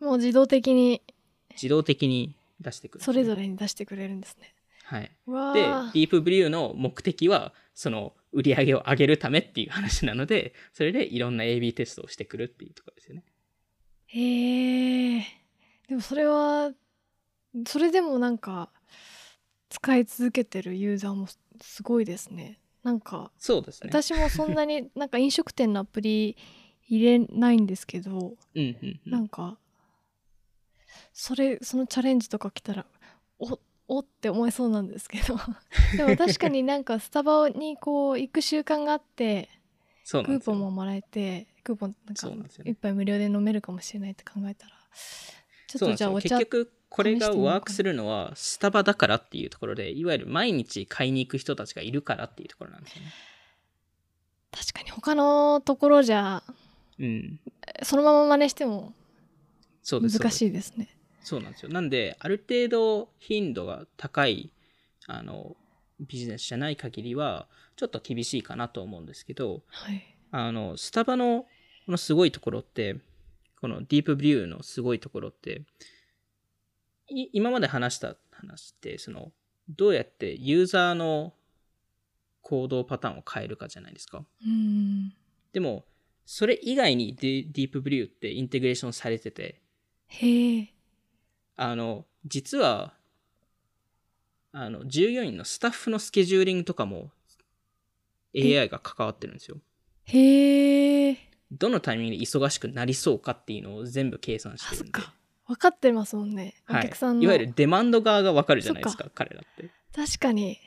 [0.01, 1.03] もう自動的に
[1.53, 5.11] 自動的に出してくるね、それぞれに出してくれるんですねはい。
[5.27, 13.25] わで、デあィープブリューの目的は、その売り上げを上げるためっていう話なので、それでいろんな AB テストをしてくるっていうところですよね。
[14.07, 15.27] へえ
[15.89, 16.73] でもそれは
[17.67, 18.71] それでもなんか
[19.75, 21.27] 使い続けてるユーザーも
[21.61, 23.91] すごいですねなんかそうですね。
[23.91, 26.37] 私もそんなに なんか飲食店のアプリ
[26.87, 29.11] 入れないんですけどうんうんう。
[29.11, 29.59] なんんか
[31.13, 32.87] それそのチャレンジとか来たら
[33.41, 33.59] お
[33.89, 35.37] おって思いそうなんですけど
[35.97, 39.49] でも確かになんかスタバにこう行く習慣があって
[40.09, 40.41] クー。
[40.41, 44.73] ポンももらえてクーポンなんか一杯無料で飲めるかもしれないって考えたら
[45.67, 53.13] ちょっとじゃあお茶結局、これがワークするのは、スタバだからっていうところで、いわゆる毎日買いに行く人たちがいるからっていうところなんですよね。
[54.53, 56.45] 確かに他のところじゃ
[57.01, 57.41] うん。
[57.83, 58.93] そのまま真似しても。
[59.91, 60.47] 難しい。
[60.47, 60.89] いですね
[61.25, 61.69] そうなんですよ。
[61.73, 64.53] なんで、ある程度頻度が高い、
[65.09, 65.57] あの、
[65.99, 71.47] ビジネスじゃない限りは、ちょっと厳しいかなと思うんですけど、はいあの、スタバの
[71.87, 72.97] このすごいところって、
[73.61, 75.63] このディープビューのすごいところって、い
[77.09, 79.33] 今まで話した話って、その、
[79.69, 81.35] どうやってユーザーの
[82.43, 84.25] 行動パターンを変えるかじゃないですか。
[84.45, 85.13] うん
[85.53, 85.85] でも、
[86.27, 89.61] それ以外にディディープブリューってインテグレーションされてて、
[90.09, 90.69] へえ
[91.57, 92.95] あの、実は、
[94.53, 97.13] あの、従業員のスタッフのスケジューリングとかも
[98.37, 99.59] AI が関わってるんですよ。
[100.05, 101.17] へえ
[101.53, 105.01] どのタイミングで忙しくなりそうかっていうのを全部計算してるんで。
[105.47, 106.55] 分かってますもんね。
[106.69, 106.83] おはい。
[106.85, 109.71] 客さんの、いわゆるデマンド側がわかるじゃないですか、彼らって。
[109.95, 110.59] 確かに。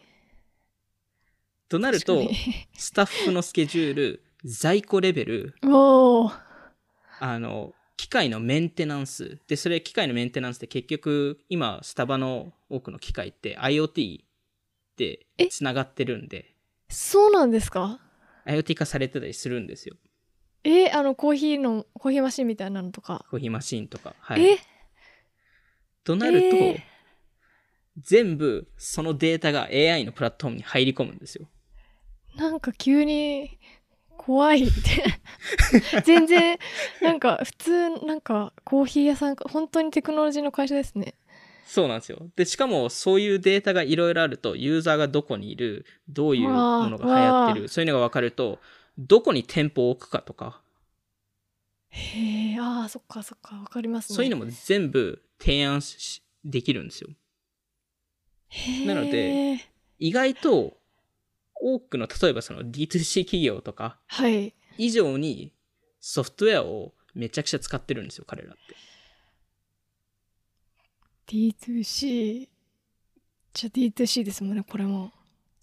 [1.69, 2.29] となると
[2.77, 5.55] スタッフのスケジュール在庫レベル、
[7.19, 9.39] あの、機械のメンテナンス。
[9.47, 14.21] で、それ機械のメンテナンスって結局、今、スタバの多くの機械って IoT
[14.95, 15.47] でえ？
[15.47, 16.55] 繋がってるんで、
[16.89, 17.99] そうなんですか
[18.45, 19.95] ？IoT 化されてたりするんですよ。
[20.69, 24.13] えあのコーヒーのコーヒーマシンみたいなのとか、コーヒーマシンとか。
[24.19, 24.45] はい。
[24.45, 24.59] え？
[26.03, 26.81] となると、えー
[27.99, 31.47] 全部そのデータが AI のプラットフォームに入り込むんですよ。
[32.35, 33.57] なんか急に
[34.17, 36.59] 怖いって 全然
[37.01, 41.15] なんか普通なんかコーヒー屋さんか本当にテクノロジーの会社ですね
[41.65, 42.19] そうなんですよ。
[42.37, 48.59] で、しかもそういうデータがいろいろあると、ユーザーがどこにいる、どういうものが流行ってわる、そういうのが分かると、
[48.97, 50.61] どこに店舗を置くかとか、
[51.89, 54.15] へえあーそっかそっかわかりますね。
[54.15, 57.09] そういうのも全部提案しできるんですよ。
[58.85, 59.59] なので
[59.99, 60.77] 意外と
[61.59, 64.53] 多くの、例えばその D2C 企業とかはい。
[64.77, 65.53] 以上に
[65.99, 68.75] ソフトウェアをめちゃくちゃ使ってるんですよ、彼らって。
[71.27, 72.47] D2C
[73.53, 75.11] じゃあ D2C ですもんねこれも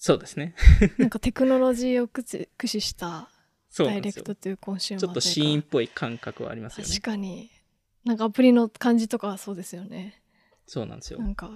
[0.07, 0.55] そうですね。
[0.99, 3.31] なんかテクノロジーを駆使した。
[3.79, 7.01] ダイレクトというコンシューマーちょっとシーンっぽい感覚はありますよね確。
[7.01, 7.51] かに
[8.05, 10.23] なんかアプリの感じとかはそうですよね
[10.67, 11.25] そうなんですよな。
[11.25, 11.51] んか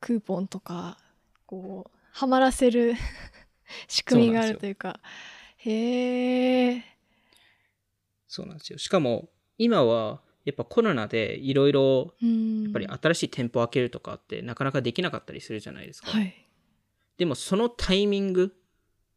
[0.00, 0.96] クーポンとか
[1.44, 2.94] こうはまらせる
[3.86, 4.98] 仕組みがあるというか
[5.58, 6.84] へえ
[8.28, 8.78] そうなんですよ。
[8.78, 16.10] しかも、今は、やっぱコロナでいろいろ、うんやっぱり新しい店舗を開けるとかってなかなかできなかったりするじゃないですか。
[16.12, 16.49] はい
[17.20, 18.54] でもそのタイミング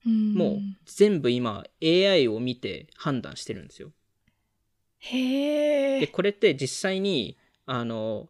[0.06, 0.34] うん。
[0.34, 3.92] も全部今 AI を見て判断してるんですよ。
[5.00, 8.28] で、へえこれって実際に、あの、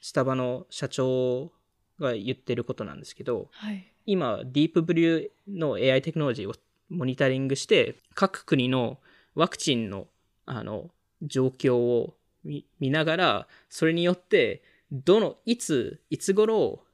[0.00, 1.50] スタバの社長
[1.98, 3.84] が言ってることなんですけど、はい。
[4.06, 6.54] 今、ディープブリューの AI テクノロジーを
[6.88, 9.00] モニタリングして、各国の
[9.34, 10.06] ワクチンの、
[10.46, 14.62] あの、状況を見見ながら、それによって、
[14.92, 16.84] どの、いつ、いつ頃、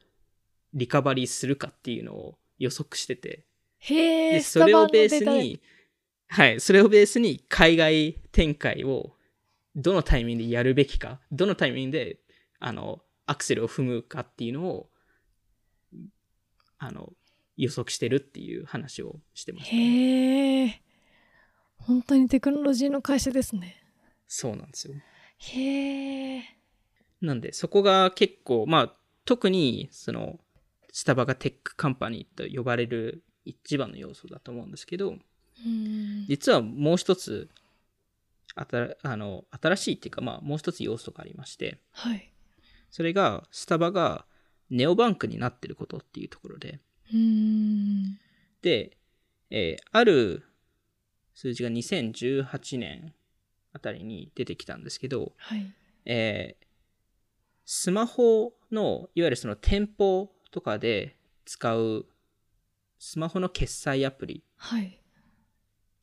[0.75, 3.45] リカバリーするかっていうのを予測してて、
[3.79, 5.61] へえで、それをベースに、
[6.29, 9.13] はい、それをベースに海外展開を
[9.77, 12.19] どのタイミングでやるべきか、どのタイミングで、
[12.59, 14.91] あの、アクセルを踏むかっていうのを、
[16.79, 17.13] あの、
[17.57, 20.83] 予測してるっていう話をしてました、へえ
[21.77, 23.83] 本当にテクノロジーの会社ですね。
[24.27, 24.95] そうなんですよ。
[25.39, 26.43] へえ
[27.21, 30.39] なんで、そこが結構、まあ、特に、その、
[30.99, 35.15] スタバが tech company と呼ばれる一番の要素だと思うんですけど、う
[35.69, 36.27] ん。
[36.27, 37.49] 実はもう一つ、
[38.57, 42.33] あたあの新しいっていうか、まあ、もう一つ要素がありまして、はい。
[42.91, 44.27] それが、スタバが
[44.71, 46.81] neobank になってることっていうところで、
[47.15, 48.19] うん。
[48.63, 48.97] で、
[49.51, 50.43] えーある
[51.33, 53.15] 数字が2018年
[53.73, 55.73] あたりに出てきたんですけど、はい。
[56.07, 56.69] えー
[57.71, 62.07] スマホの、いわゆるその店舗とかで使う
[62.99, 65.01] スマホの決済アプリはい。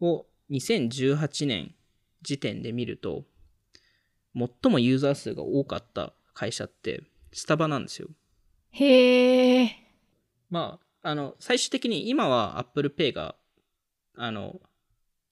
[0.02, 1.74] を2018年
[2.22, 3.24] 時点で見ると、
[4.36, 8.10] 最もユーザー数が多かった会社ってスタバなんですよ。
[8.72, 9.72] へえ
[10.50, 13.36] まあ、あの、最終的に今は Apple Pay が、
[14.18, 14.60] あの、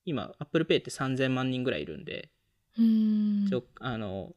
[0.05, 2.29] 今 Apple Pay って3000万人ぐらいいるんで、
[2.77, 3.45] うん。
[3.45, 4.33] 一応、あの、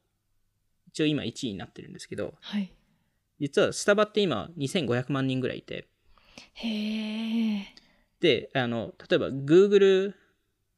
[0.89, 2.73] 一応今1位になってるんですけど、はい
[3.41, 5.87] 実はスタバって今2500万人ぐらいいて、
[6.55, 7.67] へえ
[8.21, 10.15] で、あの、例えば Google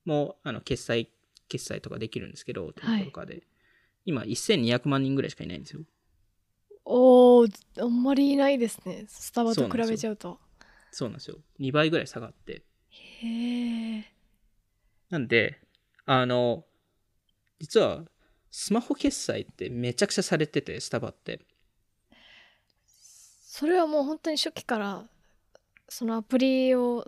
[0.05, 1.11] もあの決済、
[1.49, 3.42] 決済とかできるんですけど、店舗とかで。
[4.05, 5.83] 今1200万人ぐらいしかいないんですよ。
[6.87, 10.40] おーあんまりいないですねスタバと比べちゃうと
[10.90, 11.37] そうなんですよ。
[11.59, 12.62] 2倍ぐらい下がって。
[12.90, 14.05] へえ
[15.11, 15.61] なんで、
[16.07, 16.64] あの、
[17.61, 18.05] 実は、
[18.51, 21.40] スマホ決済ってめちゃくちゃされてて、スタバって。
[23.59, 25.03] それはもう本当に初期から
[25.88, 27.05] そのアプリを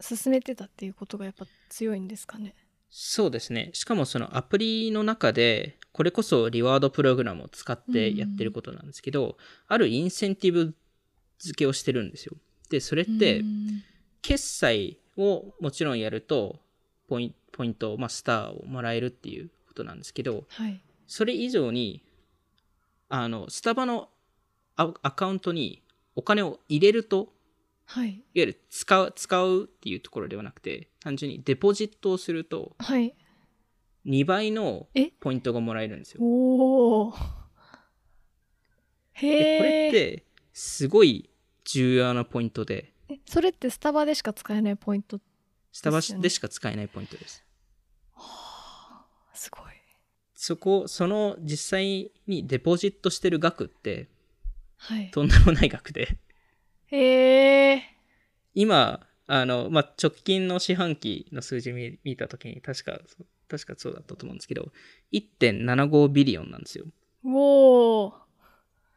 [0.00, 2.54] 進めてたっていうことがやっぱ強いんですかね？
[2.88, 3.68] そうですね。
[3.74, 9.36] しかもそのアプリの中で、これこそリワードプログラムを使ってやってることなんですけど、
[9.68, 10.74] あるインセンティブ
[11.38, 12.34] 付けをしてるんですよ。
[12.70, 13.82] で、それってう、ん
[14.22, 16.60] 決済をもちろんやると、
[17.08, 22.02] ポインポイント、まあ、スターをもらえるっていうことなんですけど、はいそれ以上に、
[23.10, 24.08] あの、スタバの
[24.76, 25.82] アアカウントに
[26.20, 27.32] お金を入れると、
[27.86, 28.10] はい。
[28.10, 33.14] いわゆる使う、使うっていうところではなくて、単純にデポジットをすると、はい。
[34.04, 35.12] 2倍のえ？
[35.18, 36.22] ポイントがもらえるんですよ。
[36.22, 37.14] おお
[39.14, 41.30] へで、これえって、すごい
[41.64, 42.92] 重要なポイントで、
[43.26, 45.18] それってスタバでしか使えないポイント
[45.72, 47.42] スタバでしか使えないポイントです。
[50.34, 54.08] そこ、その実際にデポジットしてる額って、
[54.80, 55.10] はい。
[55.10, 56.16] とんでもない額で。
[56.86, 57.82] へえ。
[58.54, 62.98] 今、あの、まあ、直近の四半期の数字見見たときに、確か、
[63.48, 64.72] 確かそうだったと思うんですけど、
[65.12, 66.86] 1.75ビリオンなんですよ。
[67.24, 68.14] おお。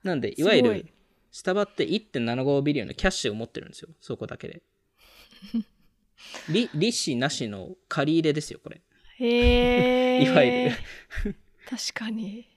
[0.03, 0.85] なんで、いわゆる、
[1.31, 3.89] スタバって1.75ビリオンのキャッシュを持ってるんですよ。
[3.99, 4.63] そこだけで。
[6.49, 8.81] 利利子なしの借り入れですよ、これ。
[9.17, 10.23] へえ。
[10.23, 10.75] いわゆる。
[11.69, 12.52] 確かに。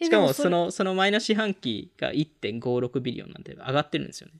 [0.00, 4.34] えしかも、その、その前の四半期が1.56ビリオンなんで上がってるんですよね。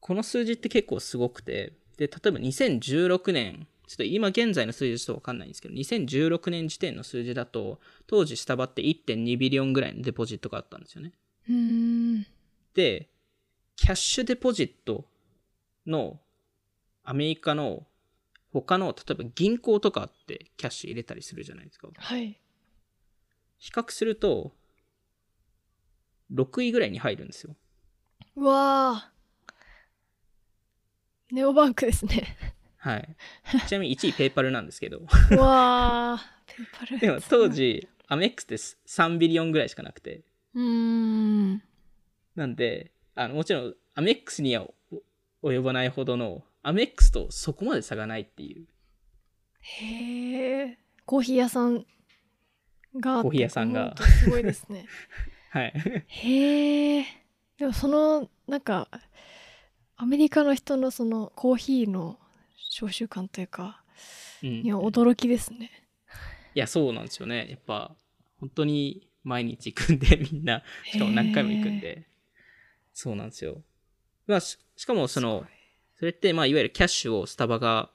[0.00, 11.12] この数字って結構すごくて、で、例えば2016年、ちょっと今現在の数字ちょっとわかんないんですけど、2016年時点の数字だと、当時スタバって1.2ビリオンぐらいのデポジットがあったんですよね。
[12.74, 13.08] で、
[13.76, 15.04] キャッシュデポジット
[15.86, 16.18] の
[17.04, 17.86] アメリカの
[18.52, 21.88] 他の、例えば銀行とかってキャッシュ入れたりするじゃないですか。
[21.94, 22.40] はい。
[23.58, 24.52] 比較すると、
[26.32, 27.56] 6位ぐらいに入るんですよ。
[28.36, 31.34] うわー。
[31.34, 32.36] ネオバンクですね。
[32.76, 33.16] はい。
[33.66, 34.98] ちなみに1位ペイパルなんですけど。
[34.98, 36.56] うわー。
[36.56, 36.98] ペーパル。
[36.98, 37.48] でも当。
[37.48, 40.22] 時、アメックスって3ビリオンぐらいしかなくて。
[40.54, 41.62] うーん。
[42.36, 44.68] なんで、あのもちろんアメックスには
[45.42, 48.66] お及ばないほどの、アメックスとそこまで差がないっていう。
[49.60, 50.78] へえ。
[51.04, 51.86] コーヒー屋さん
[53.00, 53.22] が。
[53.22, 54.86] コーヒー屋さんがすごいですね。
[55.56, 55.72] はい。
[56.06, 57.06] へえ。
[57.56, 58.88] でもその、なんか、
[59.96, 62.18] アメリカの人のそのコーヒーの
[62.56, 63.82] 召集感というか、
[64.42, 65.70] うん、いや、驚きですね。
[66.54, 67.48] いや、そうなんですよね。
[67.48, 67.96] やっぱ、
[68.38, 72.06] 本当に毎日行くんで、みんな、しかも何回も行くんで。
[72.92, 73.62] そうなんですよ。
[74.26, 75.46] まあ、ししかもその、
[75.94, 77.90] それって、まあ、いわゆるキャッシュをスタバが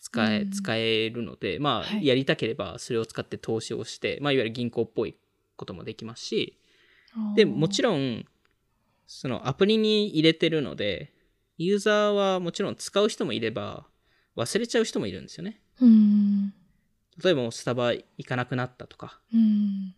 [0.00, 5.16] 使え、うん使えるので、まあ、はいやりたければそれを使って投資をして、まあ、いわゆる銀行っぽい
[5.56, 6.58] こともできますし、
[7.34, 8.24] で、もちろん、
[9.06, 11.12] そのアプリに入れてるので、
[11.56, 13.86] ユーザーはもちろん使う人もいれば、
[14.36, 15.60] 忘れちゃう人もいるんですよね。
[15.80, 15.86] ん。
[15.86, 16.54] うん。
[17.22, 19.20] 例えばスタバ行かなくなったとか。
[19.32, 19.94] うん。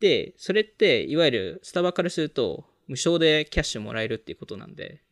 [0.00, 5.02] で、それって、いわゆるスタバからすると、無償でキャッシュもらえるっていうことなんで、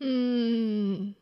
[0.00, 1.16] うーん。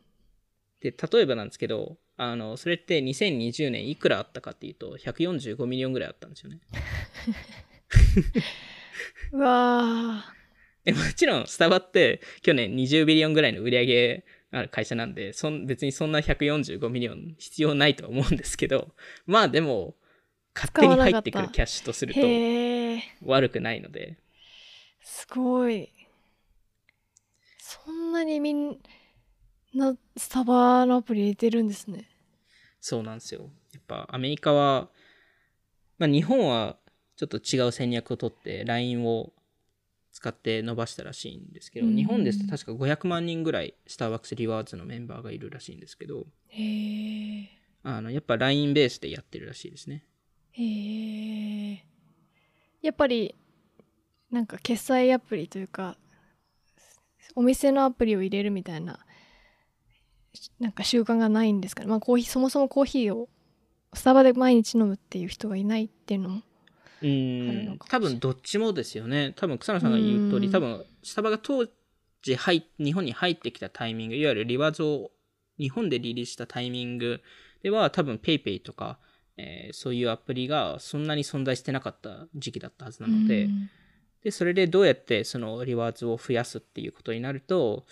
[0.81, 6.59] で、例えばなんですけど、あの、それって2020年いくらあったかっていうと、145 million ぐらいあったんですよね。
[9.33, 10.25] うわ
[10.83, 18.89] でもちろん、スタバって去年20 billion ぐらいの売り上げある会社なんで、そん別にそんな145 million 必要ないとは思うんですけど、
[19.25, 19.95] まあでも、
[20.53, 22.99] 勝手に入ってくるキャッシュとするー。
[22.99, 23.25] と。
[23.25, 24.17] 悪くないので、
[25.01, 25.89] すごい。
[27.59, 28.77] そんなにみん
[29.73, 32.09] なスタバのアプリ入れてるんですね。
[32.81, 33.49] そうなんですよ。
[33.73, 34.89] やっぱアメリカは、
[35.97, 36.77] まあ日本は
[37.21, 39.31] ちょっと違う戦略を取って LINE を
[40.11, 46.25] 使って伸ばしたらしいんですけど、うん日本ですと確か500万人ぐらいスターバックスリワーズのメンバーがいるらしいんですけど。
[47.83, 50.03] あのやっぱ LINE ベースでやってるらしいですね。
[50.51, 51.85] へえ。
[52.81, 53.35] やっぱり
[54.31, 55.97] なんか決済アプリというか
[57.35, 58.99] お店のアプリを入れるみたいな
[60.59, 61.87] なんか習慣がないんですかね。
[61.87, 63.29] まあコーヒーそもそもコーヒーを
[63.93, 66.41] スタバで毎日飲むっていう人がいないっていうのも。
[67.01, 67.79] うん。
[67.89, 69.33] 多分どっちもですよね。
[69.35, 70.51] 多分草野さんが言う通り、うん。
[70.51, 71.67] 多分スタバが当
[72.21, 75.11] 時入日本に入ってきたタイミング、いわゆるリワーズを
[75.57, 77.21] 日本でリリースしたタイミング
[77.63, 78.99] では多分 PayPay とか、
[79.37, 83.69] えーそういうアプリがそんなに存在してなかった時期だったはずなので、うん。
[84.23, 87.85] で、それでどうやってそのリワーズを増やすっていうことになると、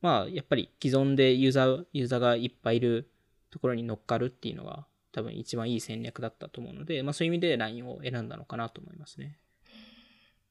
[0.00, 3.10] まあ、やっぱり既存でユーザー、ユーザーがいっぱいいる
[3.50, 9.38] ところに乗っかるっていうのが多分一番いい戦略だったと思うので、まあそういう意味で LINE を選んだのかなと思いますね。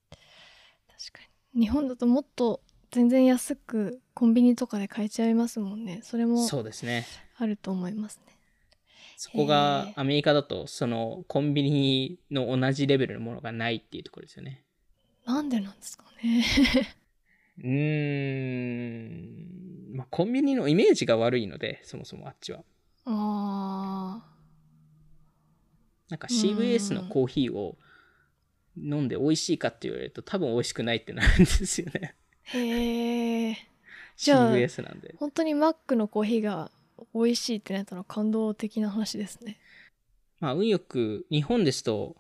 [0.10, 1.19] 確か
[1.54, 2.62] に日本だともっと
[2.92, 7.06] 全然安くコンビニとかで買えちゃいますもんねそれもそうですね。
[7.37, 8.33] あると思いますね
[9.17, 14.63] そこがアメリカだと、そのコンビニの同じレベルのものがないっていうところですよね。
[15.25, 16.44] なんでなんですかね
[17.60, 17.69] うー
[19.94, 22.65] ん、まあコンビニのイメージが悪いので、そもそもあっちは。
[23.06, 23.13] あ
[26.13, 27.75] なんかうん CVS のコーヒーを
[28.77, 32.15] 飲んで美味しいかって言われると多分美味しくないってなるんですよね。
[32.53, 33.57] ーへえ
[34.15, 35.15] じゃあ CVS なんで。
[35.17, 36.69] 本当にマックのコーヒーが
[37.15, 39.59] 美味しいってなったのは感動的な話ですね
[40.39, 42.15] まあ運よく日本ですと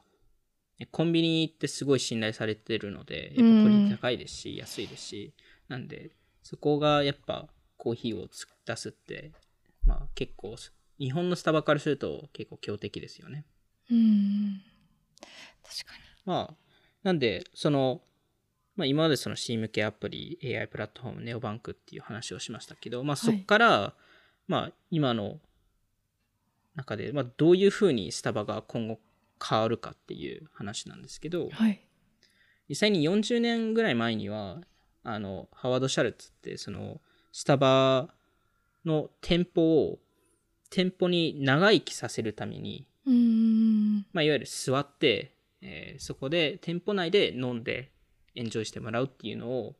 [0.91, 5.33] コンビニってすごい信頼されてるので、やっぱクオリティ高いですし、安いですし、
[5.67, 9.31] なんでそこがやっぱコーヒーをつ出すって、
[9.85, 10.55] まあ結構
[10.99, 13.45] 日本のスタバからすると結構強敵ですよね。
[13.91, 14.61] うん
[15.63, 16.03] 確かに。
[16.25, 16.55] まあ、
[17.03, 18.01] なんで、その、
[18.75, 23.93] まあ、今までその C 向けアプリ、AI プラットフォーム、ネオバンクっていう話をしましたけど、まあ、そこから、
[24.47, 25.39] まあ、今の
[26.75, 28.99] 中で、まあ、どういうふうにスタバが今後
[29.41, 31.81] 変わるかっていう話なんですけど、はい。
[32.69, 34.61] 実際に40年ぐらい前には、
[35.03, 38.09] あの、ハワード・シャルツって、その、スタバ
[38.85, 39.99] の店舗を、
[40.69, 42.87] 店舗に長生きさせるために、
[44.11, 47.91] まあ、いわゆる座って、えーそこで店舗内で飲んで
[48.35, 49.75] エンジョイしてもらうっていうのを、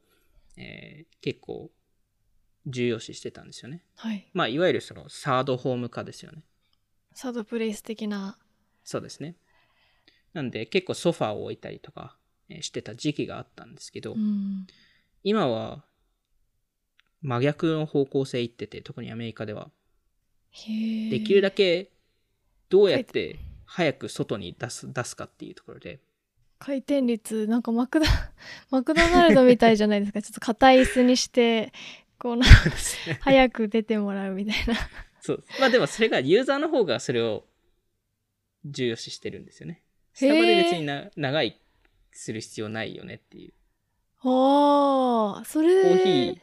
[0.57, 1.69] えー結構
[2.65, 3.83] 重要視してたんですよね。
[3.95, 6.43] はいまあ、いわゆるそのサードホーム化ですよね。
[7.13, 8.37] サードプレイス的な
[8.83, 9.35] そうですね。
[10.33, 12.17] なんで結構ソファーを置いたりとか、
[12.49, 14.65] えーしてた時期があったんですけど、うん
[15.23, 15.83] 今は
[17.21, 19.71] 真逆の方向性行ってて、特にアメリカでは。
[20.51, 21.91] できるだけ
[22.69, 23.39] どうやって
[23.75, 25.99] 早く外に出す出すかっていうところで、
[26.59, 28.05] 回転率なんかマクド
[28.69, 31.73] マクドナルドみたいじゃないですか ちょっと硬い椅子にして
[32.19, 32.45] こうな
[33.21, 34.75] 早く出てもらうみたいな
[35.21, 35.43] そう。
[35.59, 37.45] まあでもそれがユーザーの方がそれを
[38.63, 39.81] 重要視してるんですよね。
[40.13, 41.59] スへータバで別にな長い
[42.11, 43.53] する必要ないよねっていう。
[44.19, 46.39] ああそコーヒれー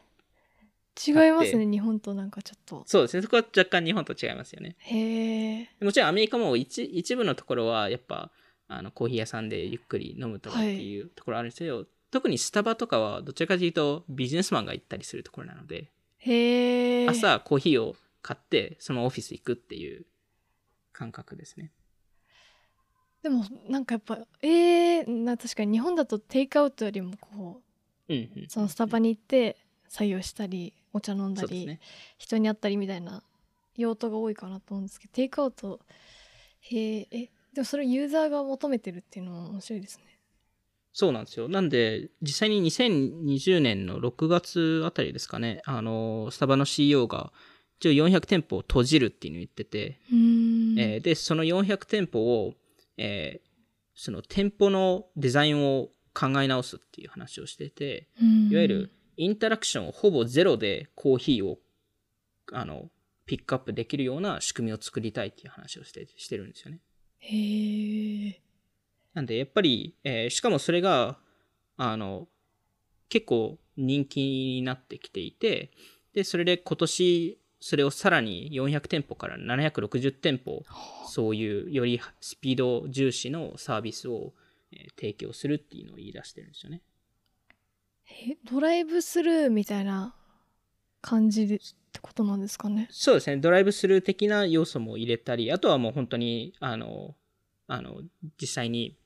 [1.06, 3.22] 違いますね日本となんかちょっとそうですね。
[3.22, 4.76] そこは若干日本と違いますよね。
[4.78, 8.30] へえもちろんアメリカも一一部のところはやっぱ
[8.68, 20.04] あのコーヒー屋さんでゆっくり飲むとかっていうところあるんですけど、特にスタバとかはどちらかというとビジネスマンが行ったりするところなので、へえ朝コーヒーを買ってそのオフィス行くっていう
[20.92, 21.72] 感覚ですね。
[23.22, 27.60] でもなんかやっぱえー、な確かに日本だとテイクアウトよりもこ
[28.08, 28.46] うんうんう。
[28.48, 29.56] そのスタバに行って
[29.88, 31.80] 作業したりお茶飲んだり、ね。
[32.18, 33.22] 人に会ったりみたいな
[33.76, 35.80] 用途が多いかなと思うんですけどテイクアウト
[36.60, 40.04] へええでもそれユーザーが求めてるっていうのも面白いですね
[40.92, 41.48] そうなんですよ。
[41.48, 47.32] なんで、実際に2020年の6月あたりですかね、あの、スタバの CEO が、
[47.78, 52.54] 一応400店舗を閉じるっていうのを言ってて、うーんえーで、その400店舗を、
[52.96, 53.50] えー
[54.02, 58.08] その店舗のデザインを考え直すっていう話をしてて、
[58.48, 61.58] いわゆるインタラクションほぼゼロでコーヒーを、
[62.52, 62.88] あの、
[63.26, 66.78] ピックアップできるような仕組みを作りたいっていう話をしてしてるんですよね。
[67.18, 68.40] へ
[69.12, 71.18] なんで、やっぱり、えーしかもそれが、
[71.76, 72.28] あの、
[73.10, 75.70] 結構人気になってきていて、
[76.14, 80.64] で、それで今年、それをさらに400店舗から760店舗、
[81.06, 84.32] そういうよりスピード重視のサービスを、
[84.96, 86.80] 提供するっていうのを言い出してるんですよね。
[88.10, 90.14] えドライブスルーみたいな
[91.00, 91.58] 感じでっ
[91.92, 92.88] てことなんですかね？
[92.90, 97.16] そうですね、ドライブスルー的な要素も入れたり、あとはもう本当に、あの、
[97.66, 98.02] あの、
[98.40, 98.96] 実際に、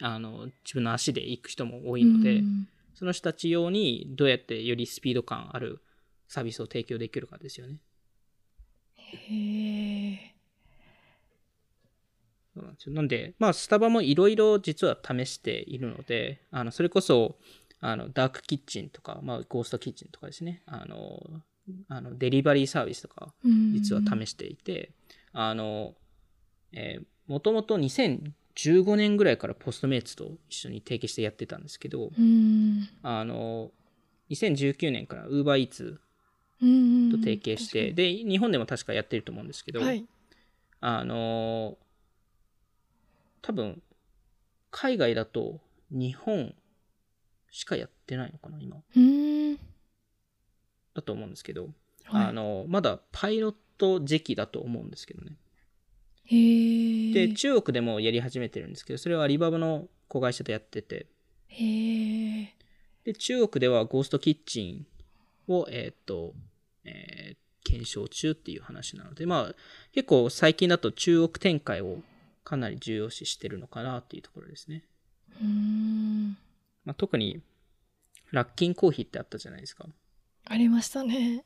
[0.00, 2.68] あの、自分の足で行く人も多いので、うん。
[2.94, 5.82] その人たち用にどうやってよりスピード感ある
[6.28, 7.78] サービスを提供できるかですよね。
[8.96, 10.34] へえ
[12.54, 12.94] そうなんですよ。
[12.94, 17.38] なんで、まあ、スタバもいろいろ実は試しているので、あのそれこそ、
[17.80, 21.20] あのダークキッチンとか、まあ、ゴーストキッチンとかですね、あの、
[21.88, 23.32] あのデリバリーサービスとか、
[23.72, 24.92] 実は試していて、
[25.32, 25.94] あの、
[26.72, 32.88] えー、もともと2015年ぐらいからポストメイツと一緒に提携してやってたんですけど、うん。
[33.02, 33.70] あの、
[34.30, 35.98] 2019年から UberEats
[36.62, 40.04] うんと提携して、で、日本でも確かやってると思うんですけど、はい。
[40.80, 41.90] あのー
[43.42, 43.82] 多分、
[44.70, 45.60] 海外だと
[45.90, 46.54] 日本
[47.50, 48.76] しかやってないのかな、今。
[48.96, 49.56] うん。
[50.94, 51.68] だと思うんですけど、
[52.04, 52.26] はい。
[52.26, 55.36] あのまだパイロット時期だと思うんですけどね。
[57.12, 61.06] で、中国でもやり始めてるんですけど、それはアリババの子会社でやってて、
[63.04, 64.86] で、中国ではゴーストキッチン
[65.48, 66.34] を、えーっと、
[66.84, 69.54] えー検証中っていう話なので、まあ、
[69.92, 71.98] 結構最近だと中国展開を
[72.42, 74.82] かなり重要視してるのかなっていうところですね。
[75.40, 76.36] うん
[76.90, 77.40] まあ、特に、
[78.32, 79.86] ラッキンコーヒーってあったじゃないですか。
[80.44, 81.44] ありましたね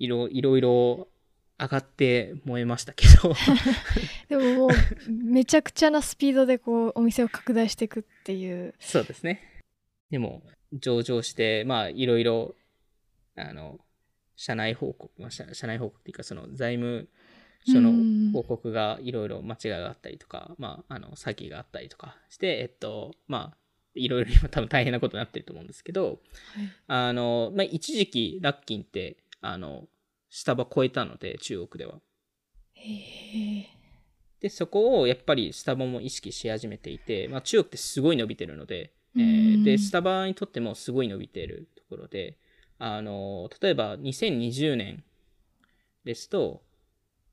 [0.00, 1.08] いろいろいろ
[1.56, 3.32] 上がって燃えましたけど、
[4.28, 4.70] でももう
[5.08, 9.62] めちゃくちゃなスピードでこうお店を拡大していくっていうそうですね。
[10.10, 10.42] でも、
[10.72, 12.56] 上場して、まあ、いろいろ、
[13.36, 13.78] あの、
[14.34, 17.08] 社内報告、まあ、社社内報告っていうか、その財務
[17.64, 23.65] 署うんの報告がいろいろ間違いがあったりとか、まあ、あの、詐欺があったりとかして、えっと、まあ、
[23.96, 26.20] いろいろ今多分大変なことになってると思うんですけど、
[26.86, 29.88] あの、まあ、一時期、ラッキンって、あの、
[30.30, 32.00] スタバ超えたので、中国では。
[34.40, 42.36] で、そこをやっぱりスタバも意識し始めていて、まあ、中国ってすごい伸びてるので、えーで、スタバにとってもすごい伸びているところで、
[42.78, 45.04] あの、例えば2020年
[46.04, 46.62] ですと、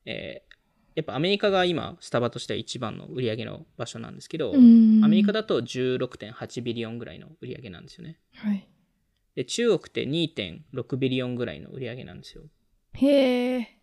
[0.05, 0.52] えー
[0.95, 8.19] やっぱアメリカが今、スタバとしては一番の売り上げの場所なんですけど、アメリカだと16.8ビリオンぐらいの売り上げなんですよね。
[8.35, 8.67] はい。
[9.35, 12.43] で、中国って2.6ビリオンぐらいの売り上げなんですよ。
[12.93, 13.79] へえ。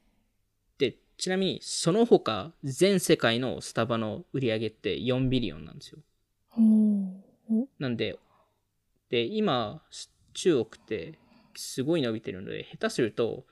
[0.79, 5.99] で、ちなみにその他、全世界のスタバの売り上げって4ビリオンなんですよ。
[7.79, 8.19] なんで、
[9.09, 9.83] で、今、
[10.35, 11.19] 中国って
[11.57, 13.45] すごい伸びてるので、下手すると、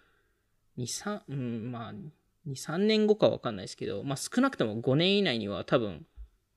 [0.78, 1.94] 2、3、うん、まあ、
[2.48, 6.06] 2、3年後かはわかんないですけど、まあ少なくとも5年以内には多分、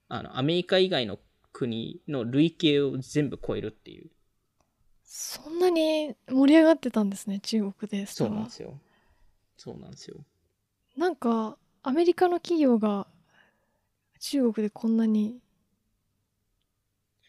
[0.08, 1.18] あの、アメリカ以外の
[1.52, 4.10] 国の累計を全部超えるっていう。
[5.04, 8.06] そんなに盛り上がってたんですね、中国で。
[8.06, 8.80] そうなんですよ。
[9.56, 10.16] そうなんですよ。
[10.96, 13.06] なんか、アメリカの企業が
[14.18, 15.40] 中国でこんなに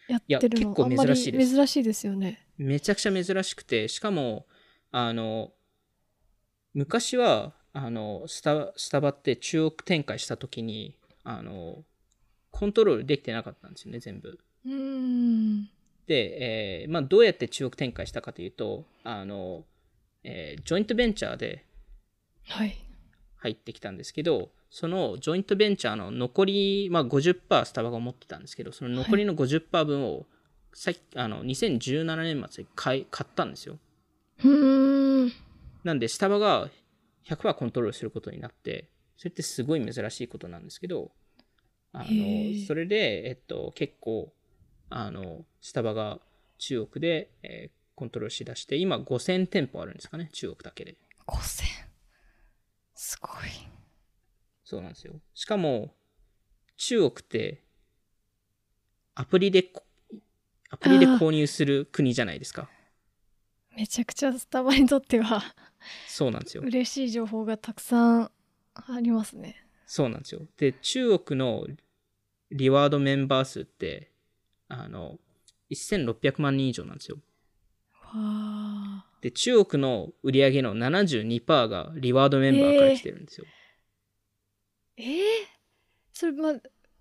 [0.08, 2.48] やってるの結構あんまり珍しいです珍しいですよね。
[2.58, 4.46] めちゃくちゃ珍しくて、しかも、
[4.92, 5.54] あの、
[6.74, 11.84] 昔は、あの、スタスタバって中国展開した時に、あの、
[12.52, 14.40] コントロールできてなかったんですよね、全部。
[14.66, 14.70] う。
[16.08, 19.66] で、えーまあ、どうやって中国展開したかというと、あの、
[20.24, 21.66] えージョイントベンチャーで
[22.48, 22.78] はい。
[23.38, 30.26] 入ってきたんですけど、そのジョイントベンチャーの残り、まあ、50%スタバが持ってたんですけど、その残りの50%分を、
[30.74, 33.78] さっきあの2017年末に買い買ったんですよ。
[34.40, 35.32] うーん。
[35.84, 36.70] なんで、スタバが
[37.24, 41.12] 100%コントロールすることになって、それってすごい珍しいことなんですけど、
[41.94, 42.06] あの、
[42.68, 44.34] それで、えっと、結構、
[44.90, 46.20] あの、スタバが
[46.58, 50.98] 中国で、えーコントロールしだして、今5000店舗あるんですかね、中国だけで。
[51.28, 51.64] 5000。
[52.96, 53.32] すごい。
[54.64, 55.14] そうなんですよ。
[55.34, 55.94] しかも、
[56.78, 57.64] 中国って、
[59.16, 59.84] アプリでこ、
[60.72, 62.68] アプリで購入する国じゃないですか。
[63.76, 65.42] めちゃくちゃスタバにとっては
[66.08, 66.64] そうなんですよ。
[66.66, 68.32] 嬉しい情報がたくさん
[68.74, 69.66] ありますね。
[69.86, 70.42] そうなんですよ。
[70.58, 71.66] で、中国の
[72.52, 74.12] リワードメンバー数って、
[74.68, 75.20] あの、
[75.72, 77.18] 1600万人以上なんですよ。
[79.22, 83.46] で、中国の売り上げの72%がリワードメンバーから来てるんですよ。
[84.98, 85.08] えー、
[86.14, 86.54] それまあ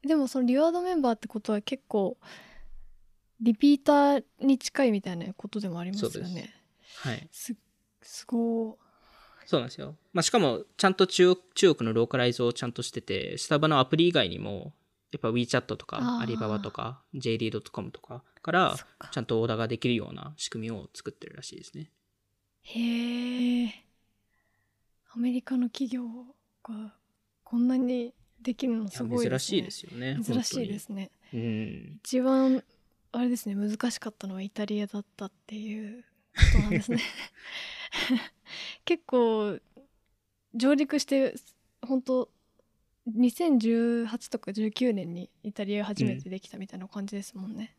[0.06, 2.16] でもそのリワードメンバーってことは結構
[3.40, 6.54] リピーターに近いみたいなことでもありますよね。
[7.02, 7.28] はい。
[7.30, 7.54] す
[8.02, 8.78] すご
[9.44, 9.96] そうなんですよ。
[10.12, 14.72] まあ、しかも、ちゃんと中国中国のローカライズをちゃんとしてて、スタバのアプリ以外にも、
[15.10, 18.76] やっぱ WeChat とか、アリババとか、JD.com とかから
[19.10, 21.90] ちゃんとオーダーができるような仕組みを作ってるらしいですね。
[22.62, 23.84] へえ。
[25.14, 26.04] アメリカの企業
[26.62, 26.94] が
[27.44, 29.58] こんなにできるのすごいですね。
[29.58, 30.18] 珍しいですよね。
[30.24, 31.10] 珍しいですね。
[31.34, 32.00] うん。
[32.04, 32.62] 一番
[33.12, 36.02] あれですね難しかったのはイタリアだったっていう
[36.34, 36.98] ことなんですね
[38.84, 39.58] 結構
[40.54, 41.34] 上陸して
[41.80, 42.30] 本当
[43.10, 47.76] 2018とか19年にイタリアが初めてできたみたいな感じですもんね、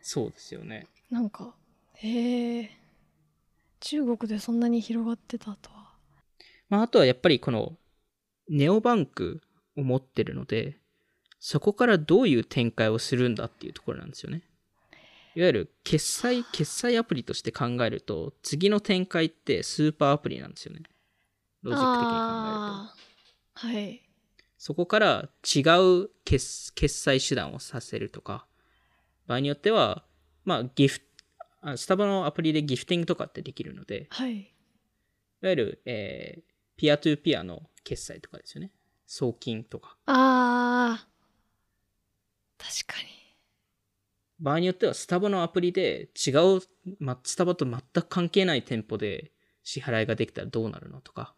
[0.00, 0.86] そうですよね。
[1.10, 1.54] なんか
[1.94, 2.70] へえ
[3.80, 5.84] 中国でそんなに広がってたとは
[6.68, 7.76] まあ、あとはやっぱりこの
[8.48, 9.42] ネオバンク
[9.76, 10.78] を持ってるので、
[11.38, 14.42] そこからどういう展開をするんだっていうところなんですよね。
[15.36, 20.82] いわゆる決済、決済アプリとして考えると、次の展開ってスーパーアプリなんですよね。
[21.62, 22.94] ロジック的に考える
[23.54, 23.66] と。
[23.66, 24.00] はい
[24.56, 25.60] そこから違
[26.04, 28.46] う決決済手段をさせるとか、
[29.26, 30.06] 場合によっては、
[30.46, 31.00] まあ、ギフ
[31.60, 34.46] あスタバのアプリでギフティングとかってできるので、はいい
[35.42, 38.72] わゆる、えーピアトゥーピアの決済とかですよね。
[39.06, 39.96] 送金とか。
[40.06, 43.23] あー確かに
[44.40, 46.60] 場合によってはスタバのアプリで違う、
[46.98, 49.32] ま、スタバと全く関係ない店舗で
[49.62, 51.34] 支払いができたらどうなるのとか、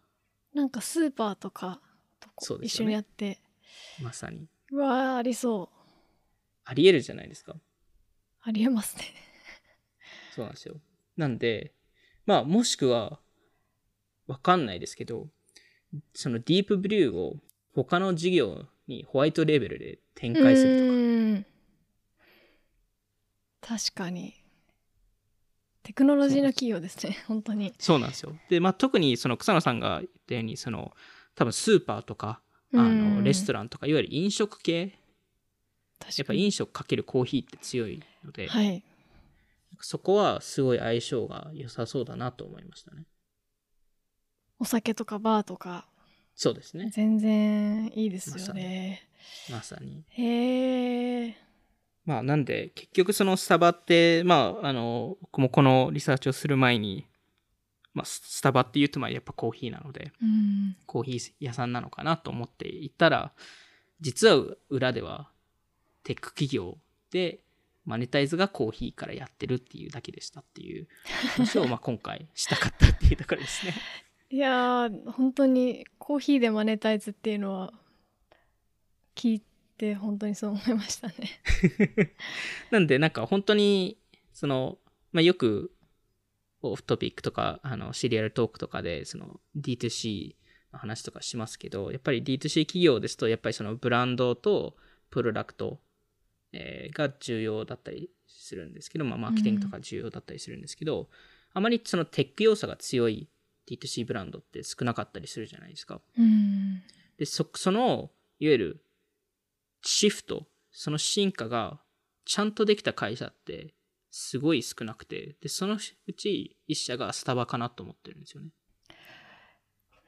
[0.54, 1.80] なんかスーパーとか
[2.18, 2.88] とこ一緒そうですよね。
[2.88, 3.40] にやって。
[4.02, 4.48] まさに。
[4.72, 5.76] うわーありそう。
[6.64, 7.54] あり得るじゃないですか。
[8.42, 9.04] ありえますね。
[10.34, 10.80] そうなんですよ。
[11.16, 11.74] なんで、
[12.26, 13.20] まあ、もしくは、
[14.26, 15.28] わかんないですけど、
[16.14, 17.36] そのディープブリューを
[17.72, 21.55] 他の事業にホワイトレーベルで展開するとか、
[23.66, 24.34] 確かに
[25.82, 28.32] テクノロジーの企業ですね本当にそうなんですよ。
[28.48, 30.92] で、まあ、特にその草野さんが言ったように、その、
[31.36, 32.40] 多分スーパーとか、
[32.74, 34.98] あの、レストランとか、いわゆる飲食系、
[36.00, 38.82] やっぱ飲食かけるコーヒーって強いので、はい
[39.80, 43.04] そこはすごい相性が良さそうだなと思いましたね。
[44.58, 45.86] お酒とかバーとか
[46.34, 46.88] そうですね。
[46.92, 49.06] 全然いいですよね。
[49.50, 50.04] まさに。
[50.08, 51.45] へえ。
[52.06, 57.04] まあ、なんで、結局そのスタバって、まあ、あの、僕もこのリサーチをする前に、
[57.94, 60.76] まあ、ススタバって言うと、まあ、やっぱコーヒーなので、うん。
[60.86, 63.32] コーヒー屋さんなのかなと思っていたら、
[64.00, 65.30] 実は裏では
[66.04, 66.78] テック企業
[67.10, 67.40] で
[67.84, 70.86] マネタイズがコーヒーからやってるっていうだけでしたっていう
[71.34, 73.74] 話を まあ今回したかったっていうところですね。
[74.28, 77.72] いやー本当にコーヒーでマネタイズっていうのは
[79.14, 79.46] 聞いて
[79.94, 81.14] 本当にそう思いましたね。
[82.70, 83.98] なんでなんか本当に
[84.32, 84.78] その、
[85.12, 85.72] まあ、よく
[86.62, 90.34] オフトピックとかあのシリアルトークとかでその D2C
[90.72, 94.76] の話とかしますけどやっぱり D2C 企業ですとやっぱりそのブランドと
[95.10, 95.80] プロダクト、
[96.52, 101.08] えーが重要だったりするんですけど、まあ、マーケティングとか重要だったりするんですけど、
[101.52, 103.28] あまりそのテック要素が強い
[103.68, 106.00] D2C ブランドって少なかったりするじゃないですか。
[106.18, 106.82] うん。
[107.18, 108.84] で、そ、その、いわゆる、
[109.88, 111.80] シフト、その進化が、
[112.24, 113.74] ちゃんとできた会社って、
[114.10, 118.50] すごい少なくて、で、そのうち一社がスタバかなと思ってるんですよね。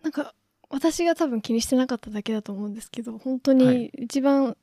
[0.02, 0.34] なんか
[0.70, 3.76] 私が多分気にしてなかっただけだと思うんですけど本当はい。
[3.76, 4.56] に一番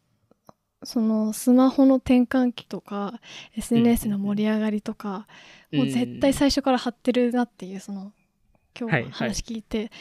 [0.84, 3.20] そのスマホの転換期とか
[3.55, 5.28] SNS の盛り上がりとか、
[5.72, 8.13] もう絶対最初から張ってるなっていうその
[8.78, 9.91] 今はい日話聞いて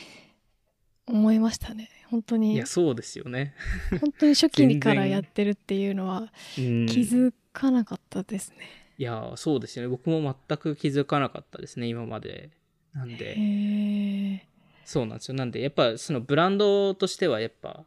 [1.06, 1.90] 思いましたね。
[2.10, 3.54] 本当にいや、そうですよね。
[4.00, 8.56] 本当に初期からやってるっていうのはうん気づかなかったですね。
[8.98, 9.88] いや、そうですよね。
[9.88, 12.50] 僕も全く気づかなかったですね、今まで。
[12.92, 14.48] なんへで、え。
[14.84, 15.34] そうなんですよ。
[15.34, 17.84] なんで、やっぱそのブランドとしては、やっぱ、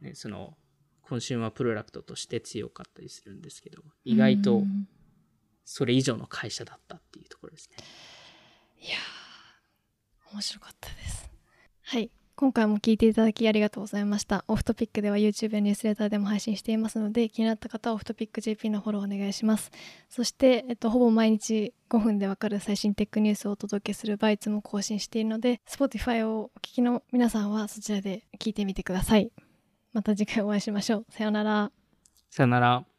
[0.00, 0.56] ね、その、
[1.02, 4.88] コンシューマープロダクトとして強かったりするんですけど、意外とうん
[5.64, 7.76] それ以上の会社だったっていうところですね。
[8.80, 11.30] いやー面白かったです。
[11.82, 12.10] はい。
[12.34, 14.44] 今回も聞いていただきありがとうございました。
[14.48, 19.70] オフトピックでは YouTube やニュースレターでも配信していますので、気になった方はオフトピック JP のフォローお願いします。
[20.08, 29.30] そして、えっと、ほぼ毎日5分でわかる最新テックニュースをお届けするバイツも更新しているので、Spotify をお聞きの皆さんはそちらで聞いてみてください。
[29.92, 31.06] また次回お会いしましょう。
[31.10, 31.70] さようなら。
[32.30, 32.91] さよなら。